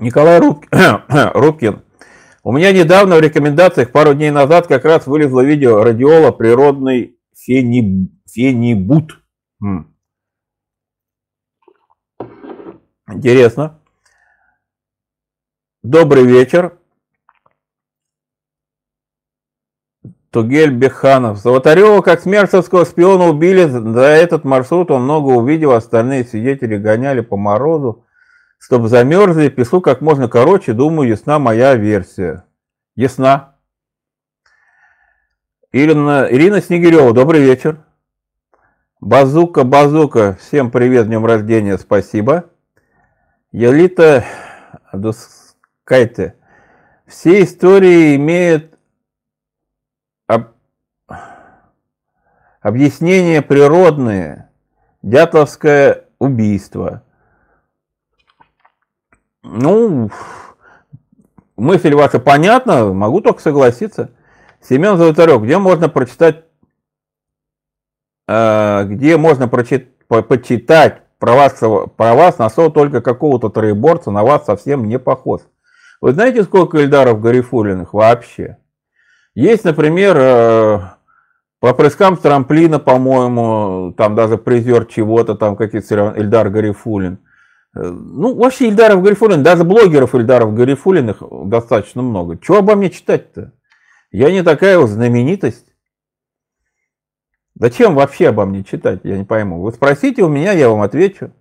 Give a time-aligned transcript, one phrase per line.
[0.00, 0.40] Николай
[1.34, 1.82] Рубкин.
[2.44, 8.12] У меня недавно в рекомендациях, пару дней назад, как раз вылезло видео радиола природный фениб,
[8.30, 9.20] фенибут.
[13.10, 13.80] Интересно.
[15.82, 16.78] Добрый вечер.
[20.30, 21.38] Тугель Беханов.
[21.38, 23.64] Золотарева как смерчевского шпиона убили.
[23.64, 25.72] За этот маршрут он много увидел.
[25.72, 28.04] Остальные свидетели гоняли по морозу.
[28.58, 30.72] Чтобы замерзли, пишу как можно короче.
[30.72, 32.44] Думаю, ясна моя версия.
[32.96, 33.56] Ясна.
[35.72, 37.84] Ирина, Ирина Снегирева, добрый вечер.
[39.00, 42.50] Базука, Базука, всем привет, днем рождения, спасибо.
[43.52, 44.24] Елита
[44.92, 46.36] Дускайте.
[47.06, 48.78] Все истории имеют
[50.26, 50.48] об...
[52.60, 54.50] объяснение природные.
[55.02, 57.02] Дятловское убийство.
[59.42, 60.10] Ну,
[61.56, 64.10] мысль ваша понятна, могу только согласиться.
[64.60, 66.44] Семен Золотарев, где можно прочитать,
[68.26, 71.52] э, где можно прочитать, почитать про вас,
[71.96, 75.42] про вас нашел только какого-то троеборца, на вас совсем не похож.
[76.00, 78.58] Вы знаете, сколько Эльдаров Гарифулиных вообще?
[79.34, 80.80] Есть, например, э,
[81.60, 87.18] по прыскам с трамплина, по-моему, там даже призер чего-то, там какие-то Эльдар Гарифулин.
[87.78, 92.36] Э, ну, вообще Ильдаров Гарифулин, даже блогеров Ильдаров Гарифулиных достаточно много.
[92.36, 93.52] Чего обо мне читать-то?
[94.10, 95.66] Я не такая вот знаменитость.
[97.54, 99.60] Зачем вообще обо мне читать, я не пойму.
[99.60, 101.32] Вы спросите у меня, я вам отвечу.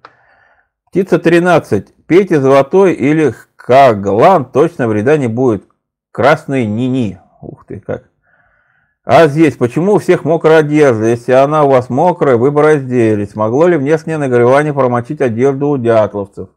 [0.90, 2.06] Птица 13.
[2.06, 5.66] Пейте золотой или Каглан, точно вреда не будет.
[6.12, 7.20] Красный Нини.
[7.42, 8.10] Ух ты, как.
[9.10, 11.06] А здесь, почему у всех мокрая одежда?
[11.06, 13.36] Если она у вас мокрая, вы бы разделись.
[13.36, 16.50] Могло ли внешнее нагревание промочить одежду у дятловцев?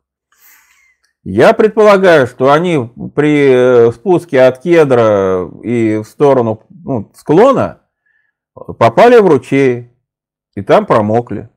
[1.23, 7.83] Я предполагаю, что они при э, спуске от кедра и в сторону ну, склона
[8.53, 9.93] попали в ручей
[10.56, 11.50] и там промокли.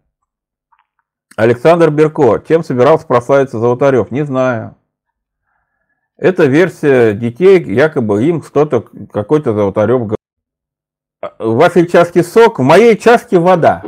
[1.36, 2.38] Александр Берко.
[2.48, 4.12] Чем собирался прославиться Золотарев?
[4.12, 4.76] Не знаю.
[6.18, 10.14] Это версия детей, якобы им что-то, какой-то Золотарев
[11.40, 13.84] в вашей чашке сок, в моей чашке вода.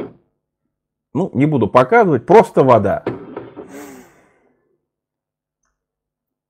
[1.13, 3.03] Ну, не буду показывать, просто вода.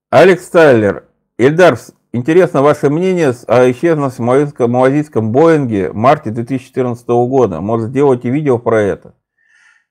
[0.09, 1.07] Алекс Тайлер.
[1.37, 1.77] Ильдар,
[2.13, 4.25] интересно ваше мнение о исчезнувшем
[4.71, 7.61] малазийском Боинге в марте 2014 года.
[7.61, 9.15] Может, сделайте видео про это.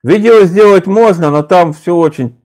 [0.02, 2.40] Видео сделать можно, но там все очень,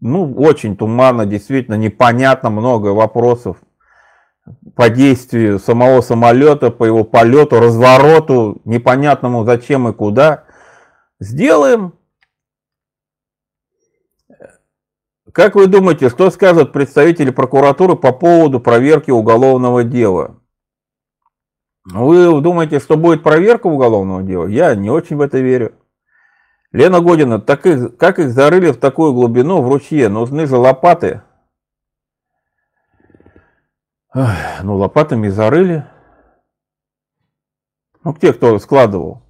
[0.00, 3.58] ну, очень туманно, действительно непонятно, много вопросов
[4.74, 10.44] по действию самого самолета, по его полету, развороту, непонятному зачем и куда.
[11.20, 11.94] Сделаем.
[15.32, 20.40] Как вы думаете, что скажут представители прокуратуры по поводу проверки уголовного дела?
[21.84, 24.46] Вы думаете, что будет проверка уголовного дела?
[24.46, 25.74] Я не очень в это верю.
[26.70, 30.08] Лена Година, так их, как их зарыли в такую глубину в ручье?
[30.08, 31.22] Нужны же лопаты.
[34.20, 35.84] Ах, ну, лопатами зарыли.
[38.02, 39.22] Ну, те, кто складывал.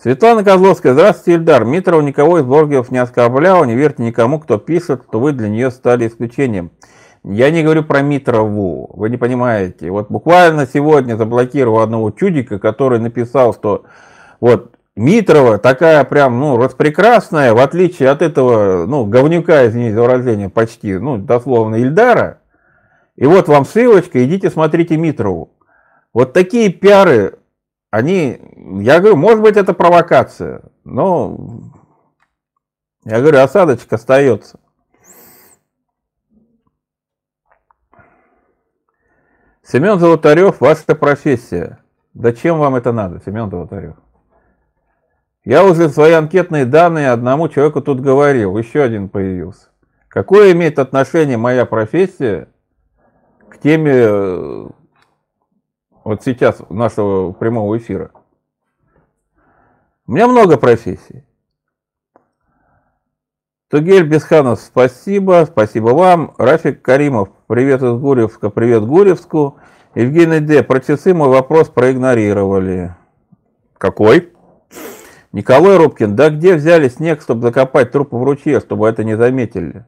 [0.00, 0.92] Светлана Козловская.
[0.92, 1.64] Здравствуйте, Ильдар.
[1.64, 3.64] Митрова никого из блогеров не оскорбляла.
[3.64, 6.70] Не верьте никому, кто пишет, что вы для нее стали исключением.
[7.24, 8.88] Я не говорю про Митрову.
[8.94, 9.90] Вы не понимаете.
[9.90, 13.86] Вот буквально сегодня заблокировал одного чудика, который написал, что
[14.38, 20.48] вот Митрова такая прям, ну, распрекрасная, в отличие от этого, ну, говнюка, извините за выражение,
[20.48, 22.38] почти, ну, дословно, Ильдара.
[23.16, 25.56] И вот вам ссылочка, идите смотрите Митрову.
[26.12, 27.38] Вот такие пиары,
[27.90, 28.40] они,
[28.82, 31.72] я говорю, может быть это провокация, но,
[33.04, 34.58] я говорю, осадочек остается.
[39.62, 41.78] Семен Золотарев, ваша профессия.
[42.12, 43.96] Да чем вам это надо, Семен Золотарев?
[45.44, 49.68] Я уже свои анкетные данные одному человеку тут говорил, еще один появился.
[50.08, 52.48] Какое имеет отношение моя профессия
[53.64, 54.66] теме э,
[56.04, 58.10] вот сейчас нашего прямого эфира?
[60.06, 61.24] У меня много профессий.
[63.68, 66.34] Тугель Бесханов, спасибо, спасибо вам.
[66.36, 69.56] Рафик Каримов, привет из Гурьевска, привет Гурьевску.
[69.94, 72.94] Евгений Д, про часы мой вопрос проигнорировали.
[73.78, 74.34] Какой?
[75.32, 79.86] Николай Рубкин, да где взяли снег, чтобы закопать трупы в ручье, чтобы это не заметили?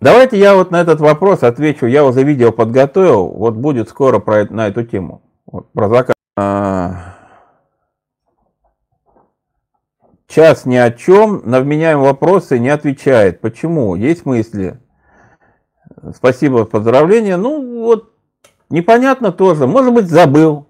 [0.00, 1.86] Давайте я вот на этот вопрос отвечу.
[1.86, 3.28] Я уже видео подготовил.
[3.28, 5.22] Вот будет скоро про, на эту тему.
[5.46, 6.16] Вот, про закат.
[6.36, 7.16] А,
[10.28, 13.40] час ни о чем, на вменяемые вопросы не отвечает.
[13.40, 13.96] Почему?
[13.96, 14.78] Есть мысли?
[16.14, 17.36] Спасибо, поздравления.
[17.36, 18.12] Ну, вот,
[18.70, 19.66] непонятно тоже.
[19.66, 20.68] Может быть, забыл.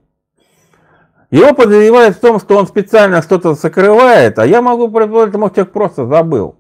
[1.30, 5.72] Его подозревают в том, что он специально что-то закрывает, а я могу предположить, что человек
[5.72, 6.56] просто забыл.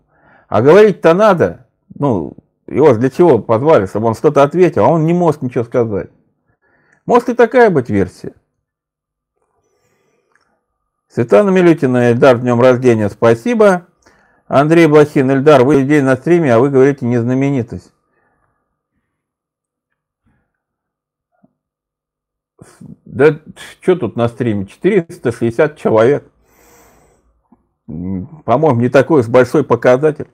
[0.48, 1.66] А говорить-то надо.
[1.98, 2.34] Ну,
[2.68, 6.10] его для чего позвали, чтобы он что-то ответил, а он не может ничего сказать.
[7.06, 8.34] Может и такая быть версия.
[11.08, 13.86] Светлана Милютина, Эльдар, днем рождения, спасибо.
[14.46, 17.92] Андрей Блохин, Эльдар, вы день на стриме, а вы говорите не знаменитость.
[23.04, 23.40] Да
[23.80, 24.66] что тут на стриме?
[24.66, 26.30] 460 человек.
[27.86, 30.28] По-моему, не такой уж большой показатель.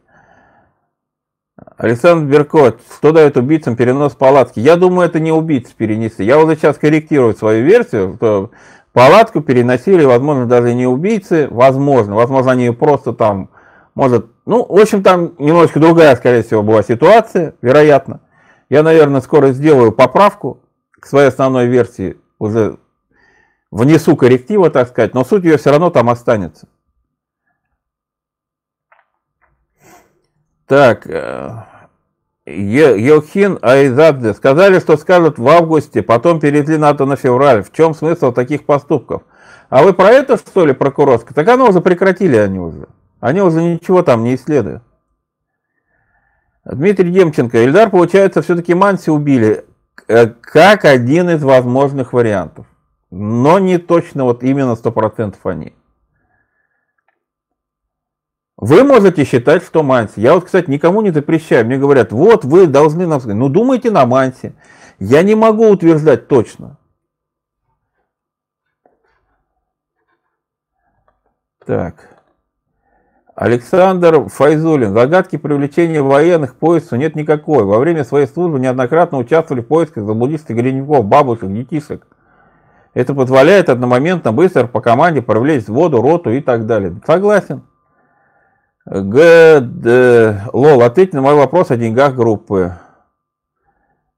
[1.76, 4.58] Александр Беркот, что дает убийцам перенос палатки?
[4.58, 6.26] Я думаю, это не убийцы перенесли.
[6.26, 8.50] Я вот сейчас корректирую свою версию, что
[8.92, 13.50] палатку переносили, возможно, даже не убийцы, возможно, возможно, они просто там,
[13.94, 18.20] может, ну, в общем, там немножечко другая, скорее всего, была ситуация, вероятно.
[18.68, 20.60] Я, наверное, скоро сделаю поправку
[20.90, 22.78] к своей основной версии, уже
[23.70, 26.66] внесу корректива, так сказать, но суть ее все равно там останется.
[30.66, 31.62] Так, э,
[32.46, 37.62] Йохин Айзадзе сказали, что скажут в августе, потом перевели НАТО на февраль.
[37.62, 39.22] В чем смысл таких поступков?
[39.68, 41.34] А вы про это, что ли, прокурорское?
[41.34, 42.86] Так оно уже прекратили они уже.
[43.20, 44.82] Они уже ничего там не исследуют.
[46.64, 47.62] Дмитрий Демченко.
[47.62, 49.64] Ильдар, получается, все-таки Манси убили.
[50.08, 52.66] Э, как один из возможных вариантов.
[53.10, 55.74] Но не точно вот именно 100% они.
[58.66, 60.22] Вы можете считать, что Манси.
[60.22, 61.66] Я вот, кстати, никому не запрещаю.
[61.66, 63.36] Мне говорят, вот вы должны нам сказать.
[63.36, 64.54] Ну, думайте на Манси.
[64.98, 66.78] Я не могу утверждать точно.
[71.66, 72.08] Так.
[73.34, 74.94] Александр Файзулин.
[74.94, 77.64] Загадки привлечения военных к поиску нет никакой.
[77.64, 82.06] Во время своей службы неоднократно участвовали в поисках заблудистых горняков, бабушек, детишек.
[82.94, 86.98] Это позволяет одномоментно быстро по команде привлечь воду, роту и так далее.
[87.06, 87.64] Согласен.
[88.86, 89.60] Г.
[89.60, 90.42] Д.
[90.52, 92.78] Лол, ответь на мой вопрос о деньгах группы.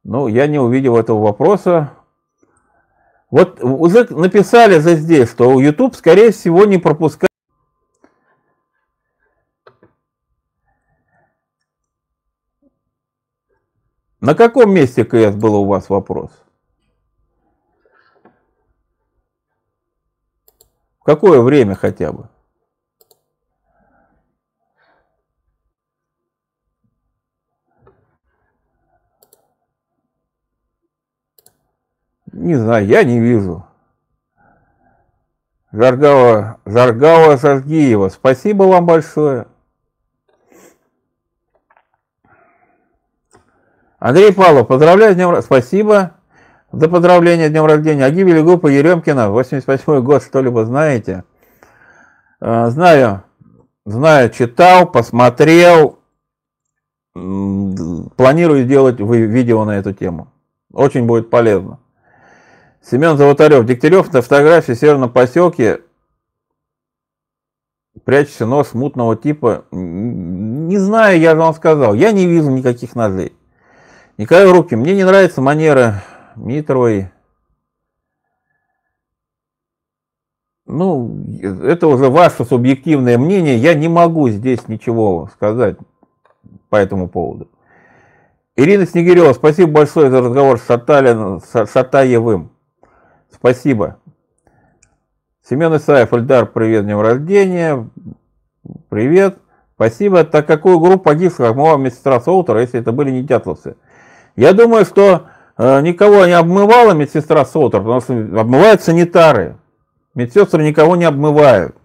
[0.03, 1.93] Ну, я не увидел этого вопроса.
[3.31, 7.31] Вот уже написали за здесь, что YouTube, скорее всего, не пропускает
[14.21, 16.33] На каком месте КС был у вас вопрос?
[20.99, 22.29] В какое время хотя бы?
[32.37, 33.65] Не знаю, я не вижу.
[35.73, 39.47] Жаргава, Жаргава Саргиева, спасибо вам большое.
[43.99, 46.12] Андрей Павлов, поздравляю с днем Спасибо
[46.73, 48.05] за поздравление с днем рождения.
[48.05, 51.25] А гибели группы Еремкина, 88 год, что-либо знаете?
[52.39, 53.23] А, знаю,
[53.87, 56.00] знаю, читал, посмотрел.
[57.15, 60.29] Планирую сделать видео на эту тему.
[60.71, 61.79] Очень будет полезно.
[62.88, 63.67] Семен Золотарев.
[63.67, 65.81] Дегтярев на фотографии в северном поселке
[68.05, 69.65] прячется нож мутного типа.
[69.73, 71.94] Не знаю, я вам сказал.
[71.94, 73.32] Я не вижу никаких ножей.
[74.19, 76.05] Николай Руки, мне не нравится манера
[76.37, 77.10] Митровой.
[80.65, 85.77] Ну, это уже ваше субъективное мнение, я не могу здесь ничего сказать
[86.70, 87.49] по этому поводу.
[88.56, 92.56] Ирина Снегирева, спасибо большое за разговор с, Шаталин, с Шатаевым.
[93.46, 93.98] Спасибо.
[95.48, 97.88] Семен Исаев, Эльдар, привет, днем рождения.
[98.88, 99.38] Привет.
[99.76, 100.24] Спасибо.
[100.24, 103.76] Так какую группу погибших обмывала медсестра Солтера, если это были не дятловцы?
[104.34, 109.58] Я думаю, что э, никого не обмывала медсестра Солтер, потому что обмывают санитары.
[110.17, 111.76] Медсестры никого не обмывают.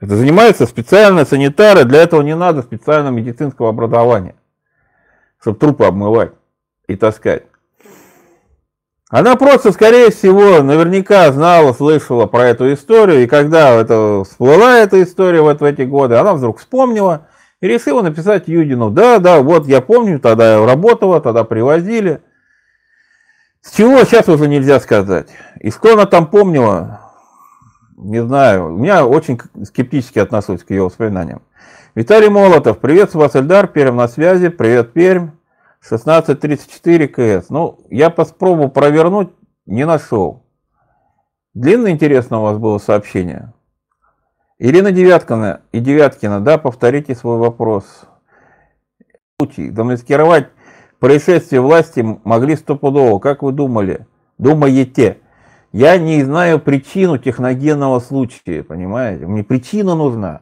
[0.00, 4.34] Это занимаются специальные санитары, для этого не надо специального медицинского образования,
[5.42, 6.32] чтобы трупы обмывать
[6.86, 7.42] и таскать.
[9.08, 15.00] Она просто, скорее всего, наверняка знала, слышала про эту историю, и когда это всплыла эта
[15.02, 17.28] история вот в эти годы, она вдруг вспомнила,
[17.60, 22.20] и решила написать Юдину, да, да, вот я помню, тогда я работала, тогда привозили.
[23.62, 25.28] С чего сейчас уже нельзя сказать.
[25.60, 27.00] И что она там помнила,
[27.96, 28.74] не знаю.
[28.74, 31.42] У меня очень скептически отношусь к ее воспоминаниям.
[31.94, 35.30] Виталий Молотов, приветствую вас, Эльдар, Перм на связи, привет, Пермь,
[35.86, 37.50] 1634 КС.
[37.50, 39.30] Ну, я попробовал провернуть,
[39.66, 40.44] не нашел.
[41.54, 43.52] Длинно интересно у вас было сообщение.
[44.58, 47.84] Ирина Девяткина и Девяткина, да, повторите свой вопрос.
[49.38, 50.48] Замаскировать
[50.98, 54.06] происшествие власти могли стопудово, как вы думали?
[54.38, 55.18] Думаете?
[55.72, 59.26] Я не знаю причину техногенного случая, понимаете?
[59.26, 60.40] Мне причина нужна.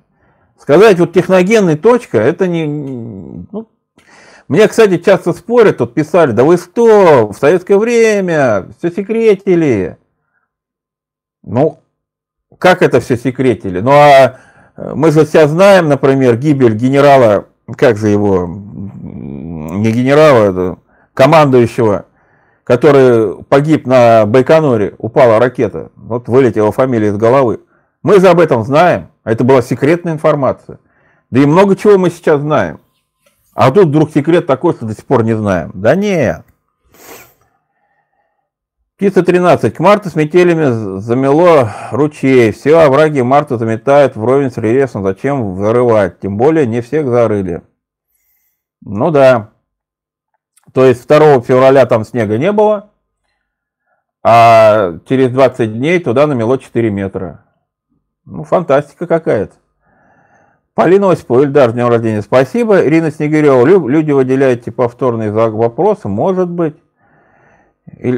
[0.59, 2.67] Сказать вот техногенный точка, это не...
[3.51, 3.69] Ну,
[4.49, 9.97] мне, кстати, часто спорят, тут писали, да вы что, в советское время все секретили.
[11.43, 11.79] Ну,
[12.59, 13.81] как это все секретили?
[13.81, 14.39] Ну, а
[14.77, 17.47] э, мы же все знаем, например, гибель генерала,
[17.77, 20.79] как же его, не генерала, это
[21.15, 22.07] командующего,
[22.65, 27.61] который погиб на Байконуре, упала ракета, вот вылетела фамилия из головы.
[28.03, 30.79] Мы же об этом знаем, а это была секретная информация.
[31.31, 32.81] Да и много чего мы сейчас знаем.
[33.55, 35.71] А тут вдруг секрет такой, что до сих пор не знаем.
[35.75, 36.45] Да нет.
[38.97, 39.75] Птица 13.
[39.75, 42.53] К марту с метелями замело ручей.
[42.53, 45.05] Все овраги марта заметают вровень с рельефом.
[45.05, 46.21] Зачем зарывать?
[46.21, 47.63] Тем более не всех зарыли.
[48.81, 49.51] Ну да.
[50.73, 52.91] То есть 2 февраля там снега не было,
[54.25, 57.45] а через 20 дней туда намело 4 метра.
[58.25, 59.55] Ну, фантастика какая-то.
[60.75, 62.85] Полина Осипова, Ильдар, днем рождения, спасибо.
[62.85, 66.75] Ирина Снегирева, люди выделяете повторные вопросы, может быть.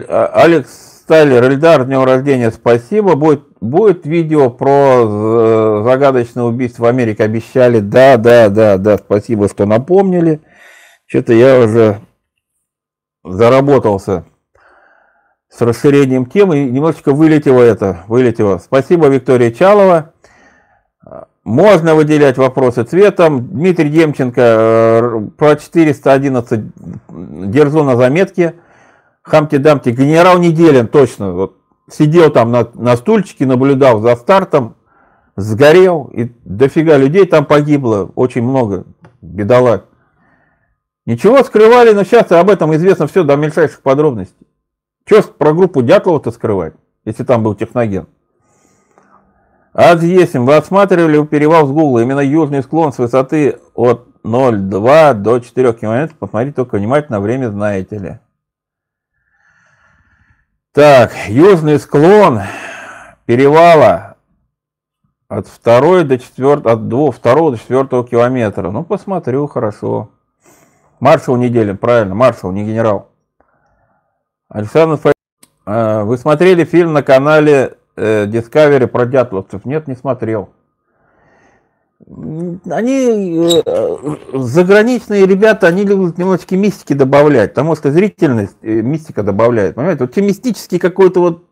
[0.09, 3.15] А, Алекс Стайлер, Ильдар, днем рождения, спасибо.
[3.15, 7.81] Будет, будет видео про загадочное убийство в Америке, обещали.
[7.81, 10.41] Да, да, да, да, спасибо, что напомнили.
[11.05, 12.01] Что-то я уже
[13.23, 14.25] заработался
[15.51, 18.57] с расширением темы, немножечко вылетело это, вылетело.
[18.57, 20.15] Спасибо, Виктория Чалова.
[21.47, 23.47] Можно выделять вопросы цветом.
[23.47, 26.61] Дмитрий Демченко э, про 411
[27.09, 28.57] держу на заметке.
[29.23, 29.91] Хамти-дамти.
[29.91, 31.35] Генерал Неделин, точно.
[31.35, 31.57] Вот,
[31.89, 34.75] сидел там на, на стульчике, наблюдал за стартом,
[35.37, 38.85] сгорел, и дофига людей там погибло, очень много,
[39.23, 39.85] бедолаг.
[41.05, 44.49] Ничего скрывали, но сейчас об этом известно все до мельчайших подробностей.
[45.05, 46.75] Что про группу Дятлова-то скрывать,
[47.05, 48.09] если там был техноген?
[49.77, 50.41] АЗ-8.
[50.41, 56.15] Вы осматривали перевал с Гугла, именно южный склон с высоты от 0,2 до 4 км.
[56.19, 58.19] Посмотрите только внимательно, время знаете ли.
[60.73, 62.41] Так, южный склон
[63.27, 64.17] перевала
[65.29, 68.71] от 2 до 4, от 2, 2 до 4 километра.
[68.71, 70.09] Ну, посмотрю, хорошо.
[71.01, 73.11] Маршал Неделин, правильно, маршал, не генерал.
[74.49, 74.99] Александр.
[75.67, 79.65] А, вы смотрели фильм на канале э, Discovery про дятловцев?
[79.65, 80.51] Нет, не смотрел.
[82.71, 89.75] Они, э, заграничные ребята, они любят немножечко мистики добавлять, потому что зрительность э, мистика добавляет.
[89.75, 91.45] Понимаете, вот те мистический какой-то вот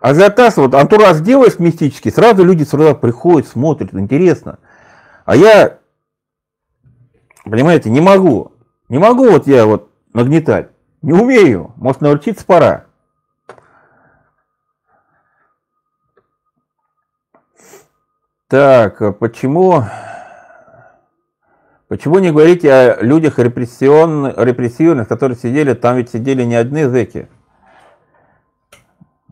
[0.00, 4.58] ажиотаж, вот антураж делаешь мистический, сразу люди сюда приходят, смотрят, интересно.
[5.24, 5.78] А я,
[7.44, 8.52] понимаете, не могу.
[8.88, 10.70] Не могу вот я вот нагнетать.
[11.00, 11.72] Не умею.
[11.76, 12.86] Может, научиться пора.
[18.50, 19.84] Так, а почему,
[21.86, 27.28] почему не говорите о людях репрессионных, репрессивных, которые сидели, там ведь сидели не одни зэки?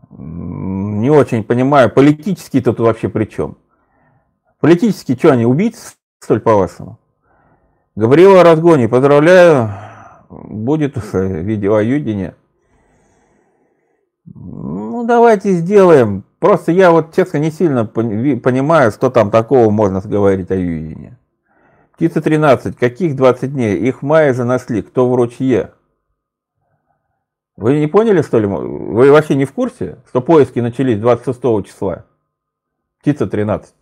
[0.09, 3.57] Не очень понимаю, политические тут вообще при чем?
[4.61, 6.97] Политические что, они убийцы, что ли, по-вашему?
[7.97, 9.73] Гавриила Разгони, поздравляю,
[10.29, 12.35] будет видео о Юдине.
[14.23, 16.23] Ну, давайте сделаем.
[16.39, 21.17] Просто я вот, честно, не сильно понимаю, что там такого можно говорить о Юдине.
[21.93, 22.77] Птица 13.
[22.77, 23.77] Каких 20 дней?
[23.77, 24.81] Их в мае же нашли.
[24.81, 25.73] Кто в ручье?
[27.57, 28.47] Вы не поняли, что ли?
[28.47, 32.05] Вы вообще не в курсе, что поиски начались 26 числа?
[33.01, 33.73] Птица 13.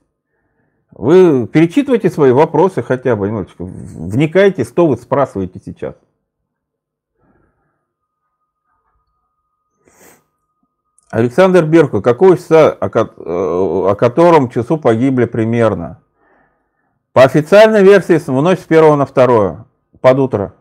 [0.94, 5.94] Вы перечитывайте свои вопросы хотя бы немножечко, вникайте, что вы спрашиваете сейчас.
[11.10, 16.02] Александр Берко, какого часа, о, о котором часу погибли примерно?
[17.14, 19.66] По официальной версии в ночь с 1 на 2,
[20.02, 20.54] под утро.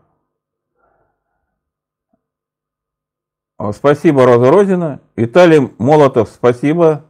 [3.73, 4.99] Спасибо, Роза Розина.
[5.15, 7.03] Виталий Молотов, спасибо.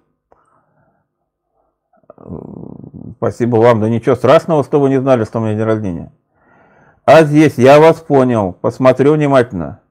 [3.17, 3.81] Спасибо вам.
[3.81, 6.11] Да ничего страшного, что вы не знали, что у меня день рождения.
[7.05, 8.53] А здесь я вас понял.
[8.53, 9.81] Посмотрю внимательно.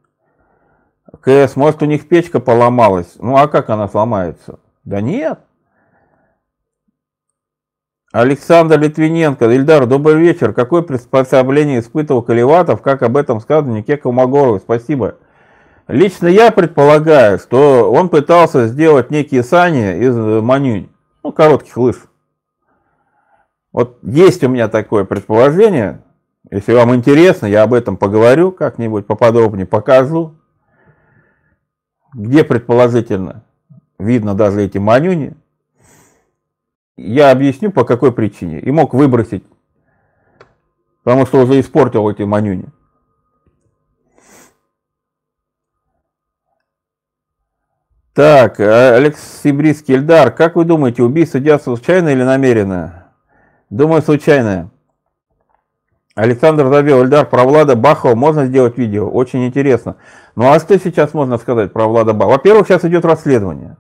[1.21, 3.15] КС, может у них печка поломалась.
[3.19, 4.59] Ну а как она сломается?
[4.85, 5.41] Да нет.
[8.13, 10.55] Александр Литвиненко, Ильдар, добрый вечер.
[10.55, 14.59] Какое приспособление испытывал Каливатов, как об этом сказано Нике Колмогорову?
[14.59, 15.17] Спасибо.
[15.89, 20.89] Лично я предполагаю, что он пытался сделать некие сани из манюнь,
[21.23, 21.97] ну, коротких лыж.
[23.71, 26.03] Вот есть у меня такое предположение.
[26.51, 30.37] Если вам интересно, я об этом поговорю как-нибудь поподробнее, покажу.
[32.17, 33.45] Где предположительно
[33.99, 35.37] видно даже эти манюни.
[36.97, 38.59] Я объясню, по какой причине.
[38.59, 39.45] И мог выбросить,
[41.05, 42.71] потому что уже испортил эти манюни.
[48.15, 53.13] Так, Алекс Сибрийский Эльдар, как вы думаете, убийство делается случайно или намеренно?
[53.69, 54.71] Думаю, случайное.
[56.17, 59.07] Александр Забел, Эльдар, про Влада Бахова можно сделать видео?
[59.07, 59.97] Очень интересно.
[60.35, 62.37] Ну а что сейчас можно сказать про Влада Бахова?
[62.37, 63.77] Во-первых, сейчас идет расследование.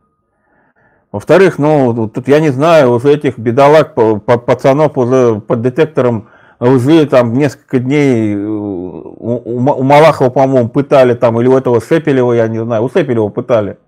[1.10, 6.28] Во-вторых, ну, тут я не знаю, уже этих бедолаг, пацанов уже под детектором
[6.60, 12.34] лжи там несколько дней э, у, у Малахова, по-моему, пытали там, или у этого Шепелева,
[12.34, 13.78] я не знаю, у Шепелева пытали.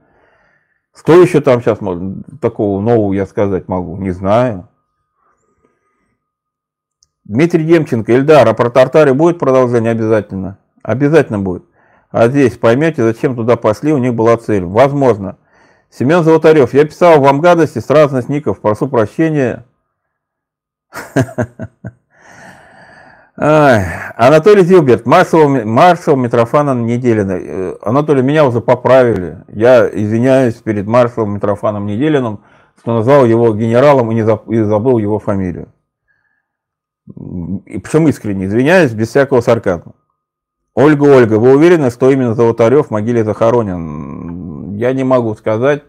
[0.97, 3.99] Что еще там сейчас можно, такого нового я сказать могу?
[3.99, 4.69] Не знаю.
[7.29, 10.57] Дмитрий Демченко, Ильдар, а про Тартаре будет продолжение обязательно?
[10.83, 11.65] Обязательно будет.
[12.11, 14.65] А здесь поймете, зачем туда пошли, у них была цель.
[14.65, 15.37] Возможно.
[15.91, 19.67] Семен Золотарев, я писал вам гадости с разных ников, прошу прощения.
[23.37, 27.33] Анатолий Зилберт, маршал, маршал Митрофана Неделина.
[27.33, 29.45] Э, Анатолий, меня уже поправили.
[29.49, 32.41] Я извиняюсь перед маршалом Митрофаном Неделиным,
[32.81, 35.69] что назвал его генералом и, не забыл его фамилию.
[37.67, 39.95] И причем искренне извиняюсь, без всякого сарказма.
[40.75, 44.77] Ольга, Ольга, вы уверены, что именно Золотарев в могиле захоронен?
[44.77, 45.83] Я не могу сказать,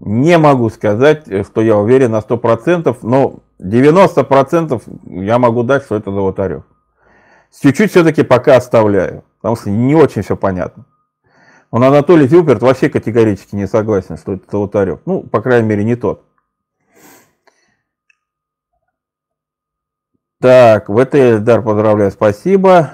[0.00, 4.82] не могу сказать, что я уверен на 100%, но 90%
[5.24, 6.64] я могу дать, что это Золотарев.
[7.60, 10.84] Чуть-чуть все-таки пока оставляю, потому что не очень все понятно.
[11.70, 15.00] Он Анатолий Зюперт вообще категорически не согласен, что это Золотарев.
[15.06, 16.25] Ну, по крайней мере, не тот.
[20.40, 22.90] Так, ВТ Дар поздравляю, спасибо.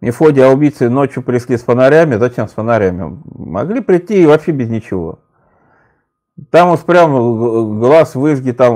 [0.00, 2.16] Мефодий, а убийцы ночью пришли с фонарями.
[2.16, 3.20] Зачем с фонарями?
[3.24, 5.20] Могли прийти и вообще без ничего.
[6.50, 8.74] Там уж прям глаз выжги, там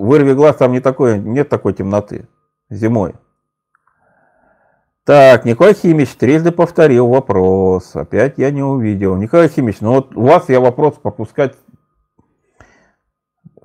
[0.00, 2.28] вырви глаз, там не такой, нет такой темноты
[2.70, 3.14] зимой.
[5.04, 7.94] Так, Николай Химич трижды повторил вопрос.
[7.94, 9.14] Опять я не увидел.
[9.14, 11.54] Николай Химич, ну вот у вас я вопрос пропускать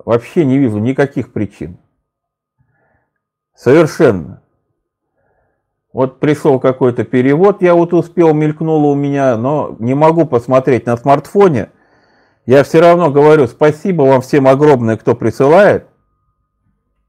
[0.04, 1.78] вообще не вижу никаких причин.
[3.54, 4.42] Совершенно.
[5.92, 10.96] Вот пришел какой-то перевод, я вот успел, мелькнуло у меня, но не могу посмотреть на
[10.96, 11.70] смартфоне–
[12.44, 15.86] я все равно говорю спасибо вам всем огромное, кто присылает,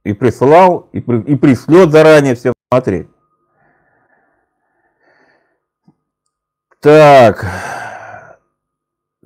[0.04, 3.08] и присылал, и, при, и пришлет заранее всем смотреть.
[6.80, 7.46] Так,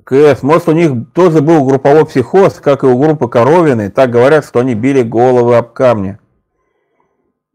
[0.04, 4.46] КС, может у них тоже был групповой психоз, как и у группы Коровины, так говорят,
[4.46, 6.18] что они били головы об камни.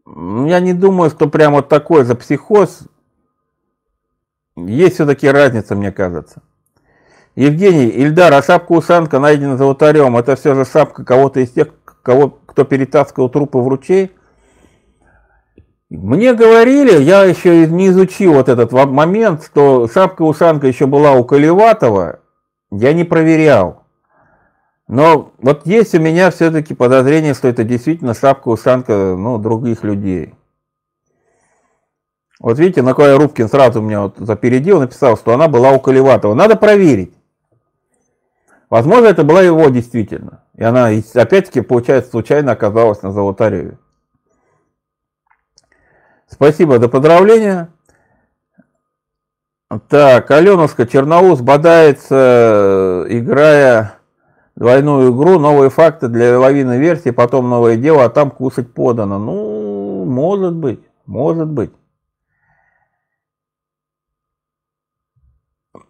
[0.06, 2.82] Я не думаю, что прям вот такой за психоз.
[4.56, 6.42] Есть все-таки разница, мне кажется.
[7.36, 11.68] Евгений, Ильдар, а шапка-ушанка найдена золотарем, это все же шапка кого-то из тех,
[12.02, 14.12] кого, кто перетаскивал трупы в ручей?
[15.90, 22.20] Мне говорили, я еще не изучил вот этот момент, что шапка-ушанка еще была у Колеватова,
[22.70, 23.83] я не проверял.
[24.86, 30.34] Но вот есть у меня все-таки подозрение, что это действительно шапка-ушанка ну, других людей.
[32.38, 36.34] Вот видите, Николай Рубкин сразу меня вот запередил, написал, что она была у Колеватова.
[36.34, 37.14] Надо проверить.
[38.68, 40.44] Возможно, это была его действительно.
[40.54, 43.78] И она, опять-таки, получается, случайно оказалась на Золотареве.
[46.28, 47.72] Спасибо за поздравления.
[49.88, 53.94] Так, Аленушка, Черноус бодается, играя
[54.56, 59.18] двойную игру, новые факты для лавины версии, потом новое дело, а там кушать подано.
[59.18, 61.70] Ну, может быть, может быть.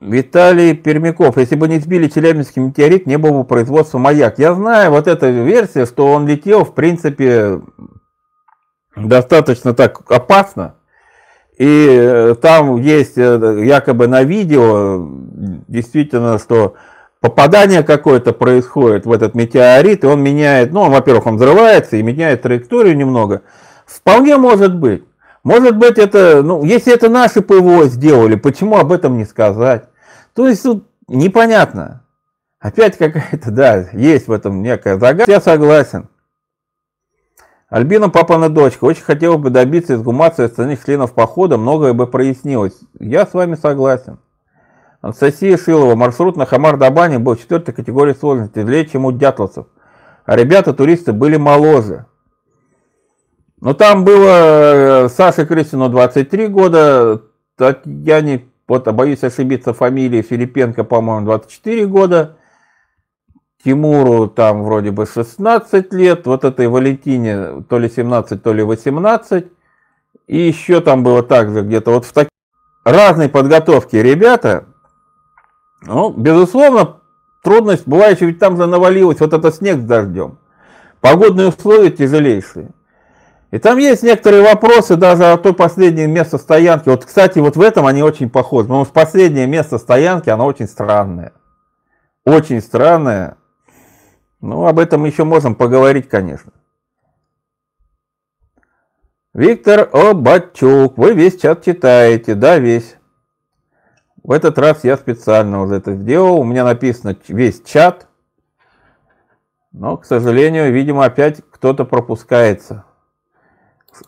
[0.00, 4.38] Виталий Пермяков, если бы не сбили Челябинский метеорит, не было бы производства «Маяк».
[4.38, 7.62] Я знаю, вот эта версия, что он летел, в принципе,
[8.96, 10.74] достаточно так опасно.
[11.56, 15.08] И э, там есть э, якобы на видео,
[15.68, 16.74] действительно, что
[17.24, 22.42] попадание какое-то происходит в этот метеорит, и он меняет, ну, во-первых, он взрывается и меняет
[22.42, 23.40] траекторию немного.
[23.86, 25.04] Вполне может быть.
[25.42, 29.84] Может быть, это, ну, если это наши ПВО сделали, почему об этом не сказать?
[30.34, 32.04] То есть тут непонятно.
[32.60, 35.32] Опять какая-то, да, есть в этом некая загадка.
[35.32, 36.10] Я согласен.
[37.70, 38.84] Альбина папа дочка.
[38.84, 42.78] Очень хотела бы добиться изгумации остальных членов похода, многое бы прояснилось.
[43.00, 44.18] Я с вами согласен.
[45.04, 45.96] Анастасия Шилова.
[45.96, 49.66] Маршрут на Хамар-Дабане был четвертой категории сложности, длиннее, чем у дятловцев.
[50.24, 52.06] А ребята-туристы были моложе.
[53.60, 57.20] Но там было э, Саше Крысину 23 года,
[57.56, 62.38] Татьяне, вот боюсь ошибиться, фамилии Филипенко, по-моему, 24 года,
[63.62, 69.44] Тимуру там вроде бы 16 лет, вот этой Валентине то ли 17, то ли 18,
[70.28, 72.30] и еще там было также где-то вот в такой
[72.86, 74.68] разной подготовке ребята,
[75.86, 76.96] ну, безусловно,
[77.42, 80.38] трудность бывает, ведь там же навалилось вот это снег с дождем.
[81.00, 82.70] Погодные условия тяжелейшие.
[83.50, 86.88] И там есть некоторые вопросы даже о той последнее место стоянки.
[86.88, 88.66] Вот, кстати, вот в этом они очень похожи.
[88.66, 91.32] Потому что последнее место стоянки, оно очень странное.
[92.24, 93.36] Очень странное.
[94.40, 96.52] Ну, об этом еще можем поговорить, конечно.
[99.34, 102.96] Виктор Обачук, вы весь чат читаете, да, весь.
[104.24, 106.40] В этот раз я специально уже это сделал.
[106.40, 108.08] У меня написано весь чат.
[109.70, 112.84] Но, к сожалению, видимо, опять кто-то пропускается.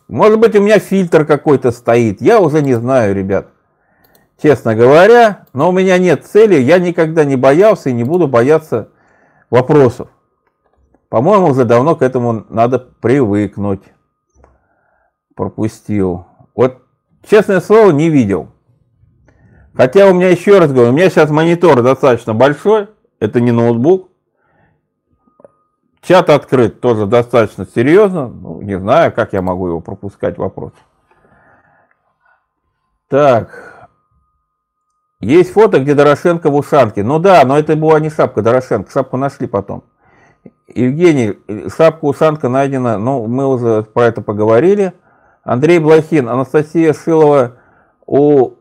[0.07, 2.19] Может быть, у меня фильтр какой-то стоит.
[2.19, 3.49] Я уже не знаю, ребят.
[4.41, 6.55] Честно говоря, но у меня нет цели.
[6.55, 8.89] Я никогда не боялся и не буду бояться
[9.51, 10.09] вопросов.
[11.09, 13.83] По-моему, уже давно к этому надо привыкнуть.
[15.35, 16.25] Пропустил.
[16.55, 16.81] Вот,
[17.29, 18.49] честное слово, не видел.
[19.77, 22.87] Хотя у меня, еще раз говорю, у меня сейчас монитор достаточно большой.
[23.19, 24.09] Это не ноутбук.
[26.01, 28.27] Чат открыт тоже достаточно серьезно.
[28.27, 30.71] Ну, не знаю, как я могу его пропускать вопрос.
[33.07, 33.89] Так.
[35.19, 37.03] Есть фото, где Дорошенко в ушанке.
[37.03, 38.91] Ну да, но это была не шапка Дорошенко.
[38.91, 39.83] Шапку нашли потом.
[40.67, 41.37] Евгений,
[41.69, 42.97] шапка-ушанка найдена.
[42.97, 44.93] Ну, мы уже про это поговорили.
[45.43, 47.53] Андрей Блохин, Анастасия Шилова
[48.05, 48.56] у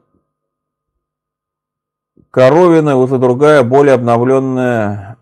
[2.37, 5.17] Коровина, уже другая, более обновленная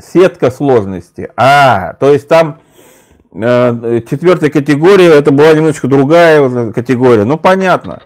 [0.00, 1.32] сетка сложности.
[1.34, 2.60] А, то есть там
[3.32, 7.24] э, четвертая категория, это была немножечко другая категория.
[7.24, 8.02] Ну, понятно.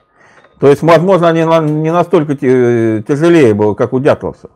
[0.59, 4.51] То есть, возможно, они не настолько тяжелее было, как у дятловцев.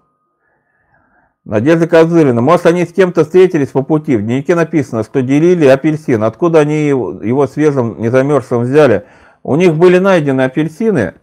[1.45, 2.41] Надежда Козырина.
[2.41, 4.17] Может, они с кем-то встретились по пути.
[4.17, 6.25] В дневнике написано, что делили апельсин.
[6.25, 9.05] Откуда они его, его свежим, не замерзшим взяли?
[9.43, 11.15] У них были найдены апельсины,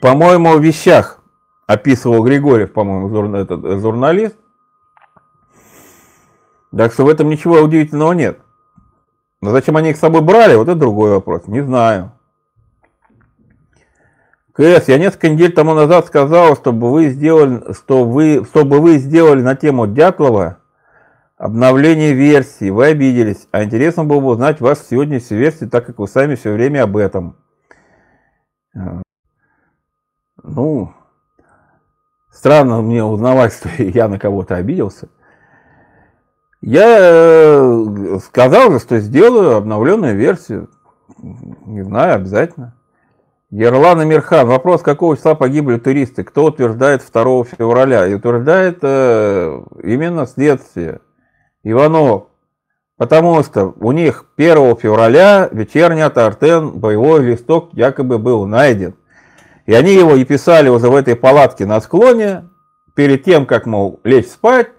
[0.00, 1.20] по-моему, в вещах
[1.66, 4.36] описывал Григорьев, по-моему, этот э, журналист.
[6.76, 8.40] Так что в этом ничего удивительного нет.
[9.40, 11.46] Но зачем они их с собой брали, вот это другой вопрос.
[11.46, 12.12] Не знаю.
[14.52, 19.42] КС, я несколько недель тому назад сказал, чтобы вы сделали, что вы, чтобы вы сделали
[19.42, 20.58] на тему Дятлова
[21.36, 22.70] обновление версии.
[22.70, 23.46] Вы обиделись.
[23.52, 26.96] А интересно было бы узнать вашу сегодняшнюю версию, так как вы сами все время об
[26.96, 27.36] этом.
[30.46, 30.94] Ну,
[32.36, 35.08] Странно мне узнавать, что я на кого-то обиделся.
[36.60, 40.68] Я э, сказал же, что сделаю обновленную версию.
[41.18, 42.74] Не знаю, обязательно.
[43.50, 44.46] Ерлан Амирхан.
[44.46, 46.24] Вопрос, какого числа погибли туристы?
[46.24, 48.06] Кто утверждает 2 февраля?
[48.06, 51.00] И утверждает э, именно следствие.
[51.62, 52.26] Иванов.
[52.96, 58.94] Потому что у них 1 февраля вечерний Артен боевой листок якобы был найден.
[59.66, 62.48] И они его и писали уже в этой палатке на склоне,
[62.94, 64.70] перед тем, как, мол, лечь спать.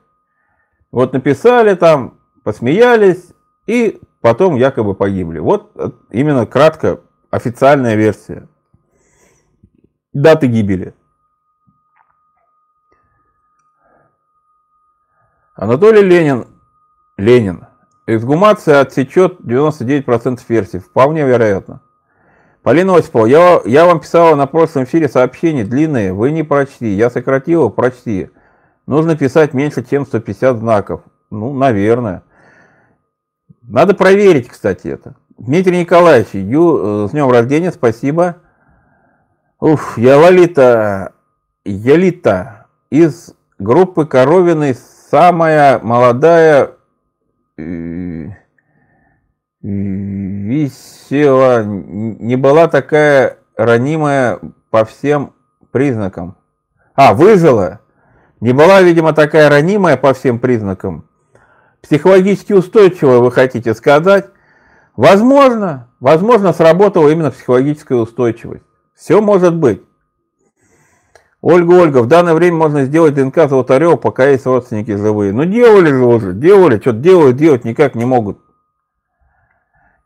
[0.91, 3.34] Вот написали там, посмеялись,
[3.67, 5.39] и потом якобы погибли.
[5.39, 8.47] Вот э, именно кратко официальная версия.
[10.13, 10.95] Даты гибели.
[15.54, 16.47] Анатолий Ленин.
[17.17, 17.67] Ленин.
[18.08, 20.80] Эксгумация отсечет 99% версий.
[20.80, 21.82] Вполне вероятно.
[22.67, 26.89] Полина Осипова, я, я вам писала на прошлом эфире сообщение длинное, вы не прочли.
[26.89, 28.30] Я сократила, прочти.
[28.86, 30.99] Нужно писать меньше, чем 150 знаков.
[31.30, 32.23] Ну, наверное.
[33.62, 35.15] Надо проверить, кстати, это.
[35.38, 38.36] Дмитрий Николаевич, ю, э, с днем рождения, спасибо.
[39.62, 41.13] Уф, я Лолита,
[41.63, 44.75] Ялита из группы Коровиной,
[45.10, 46.71] самая молодая
[47.58, 48.25] э,
[49.67, 55.34] висела, не была такая ранимая по всем
[55.71, 56.38] признакам.
[56.95, 57.82] А, выжила.
[58.39, 61.08] Не была, видимо, такая ранимая по всем признакам.
[61.82, 64.27] Психологически устойчивая, вы хотите сказать?
[64.95, 68.63] Возможно, возможно, сработала именно психологическая устойчивость.
[68.95, 69.82] Все может быть.
[71.41, 75.34] Ольга, Ольга, в данное время можно сделать ДНК Золотарева, пока есть родственники живые.
[75.34, 78.39] Ну делали же уже, делали, что-то делают, делать никак не могут.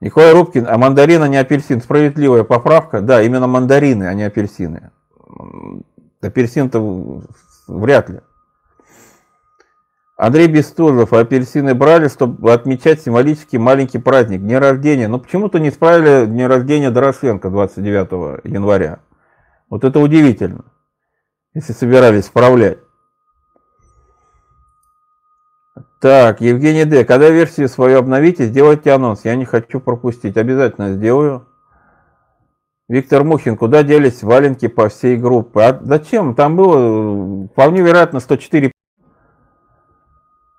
[0.02, 1.80] Николай Рубкин, а мандарин, а не апельсин.
[1.80, 3.02] Справедливая поправка.
[3.02, 4.92] Да, именно мандарины, а не апельсины.
[6.22, 7.24] Апельсин-то
[7.68, 8.22] вряд ли.
[10.18, 15.08] Андрей Бестужев, апельсины брали, чтобы отмечать символический маленький праздник, день рождения.
[15.08, 19.00] Но почему-то не справили день рождения Дорошенко 29 января.
[19.70, 20.66] Вот это удивительно,
[21.54, 22.80] если собирались справлять.
[26.02, 27.06] Так, Евгений Д.
[27.06, 29.24] Когда версию свою обновите, сделайте анонс.
[29.24, 30.36] Я не хочу пропустить.
[30.36, 31.48] Обязательно сделаю.
[32.90, 35.62] Виктор Мухин, куда делись валенки по всей группе?
[35.62, 36.34] А зачем?
[36.34, 38.72] Там было вполне вероятно 104.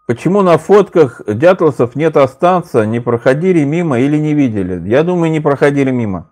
[0.06, 4.88] Почему на фотках дятловцев нет останца, не проходили мимо или не видели?
[4.88, 6.30] Я думаю, не проходили мимо.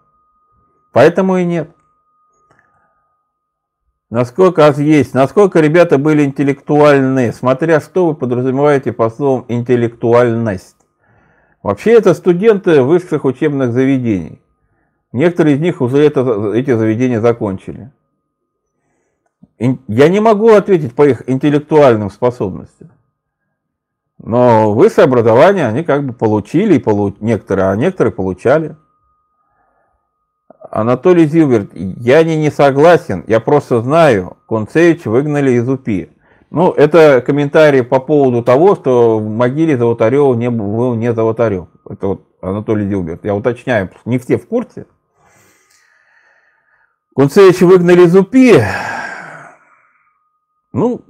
[0.92, 1.70] Поэтому и нет.
[4.10, 10.76] Насколько есть, насколько ребята были интеллектуальны, смотря что вы подразумеваете по словам интеллектуальность.
[11.62, 14.42] Вообще это студенты высших учебных заведений.
[15.12, 17.92] Некоторые из них уже это, эти заведения закончили.
[19.58, 22.90] Я не могу ответить по их интеллектуальным способностям.
[24.18, 27.14] Но высшее образование они как бы получили, полу...
[27.20, 28.76] некоторые, а некоторые получали.
[30.70, 36.10] Анатолий Зилберт, я не, не согласен, я просто знаю, Концевич выгнали из УПИ.
[36.50, 41.66] Ну, это комментарий по поводу того, что в могиле Золотарева не был не Золотарев.
[41.88, 43.24] Это вот Анатолий Зилберт.
[43.24, 44.86] Я уточняю, не все в курсе.
[47.14, 48.62] Кунцевича выгнали из УПИ.
[50.72, 51.04] Ну,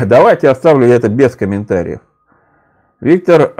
[0.00, 2.00] давайте оставлю это без комментариев.
[3.00, 3.54] Виктор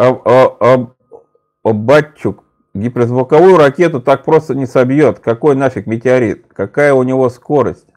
[1.62, 2.44] Обатчук
[2.78, 5.18] Гиперзвуковую ракету так просто не собьет.
[5.18, 6.46] Какой нафиг метеорит?
[6.52, 7.88] Какая у него скорость?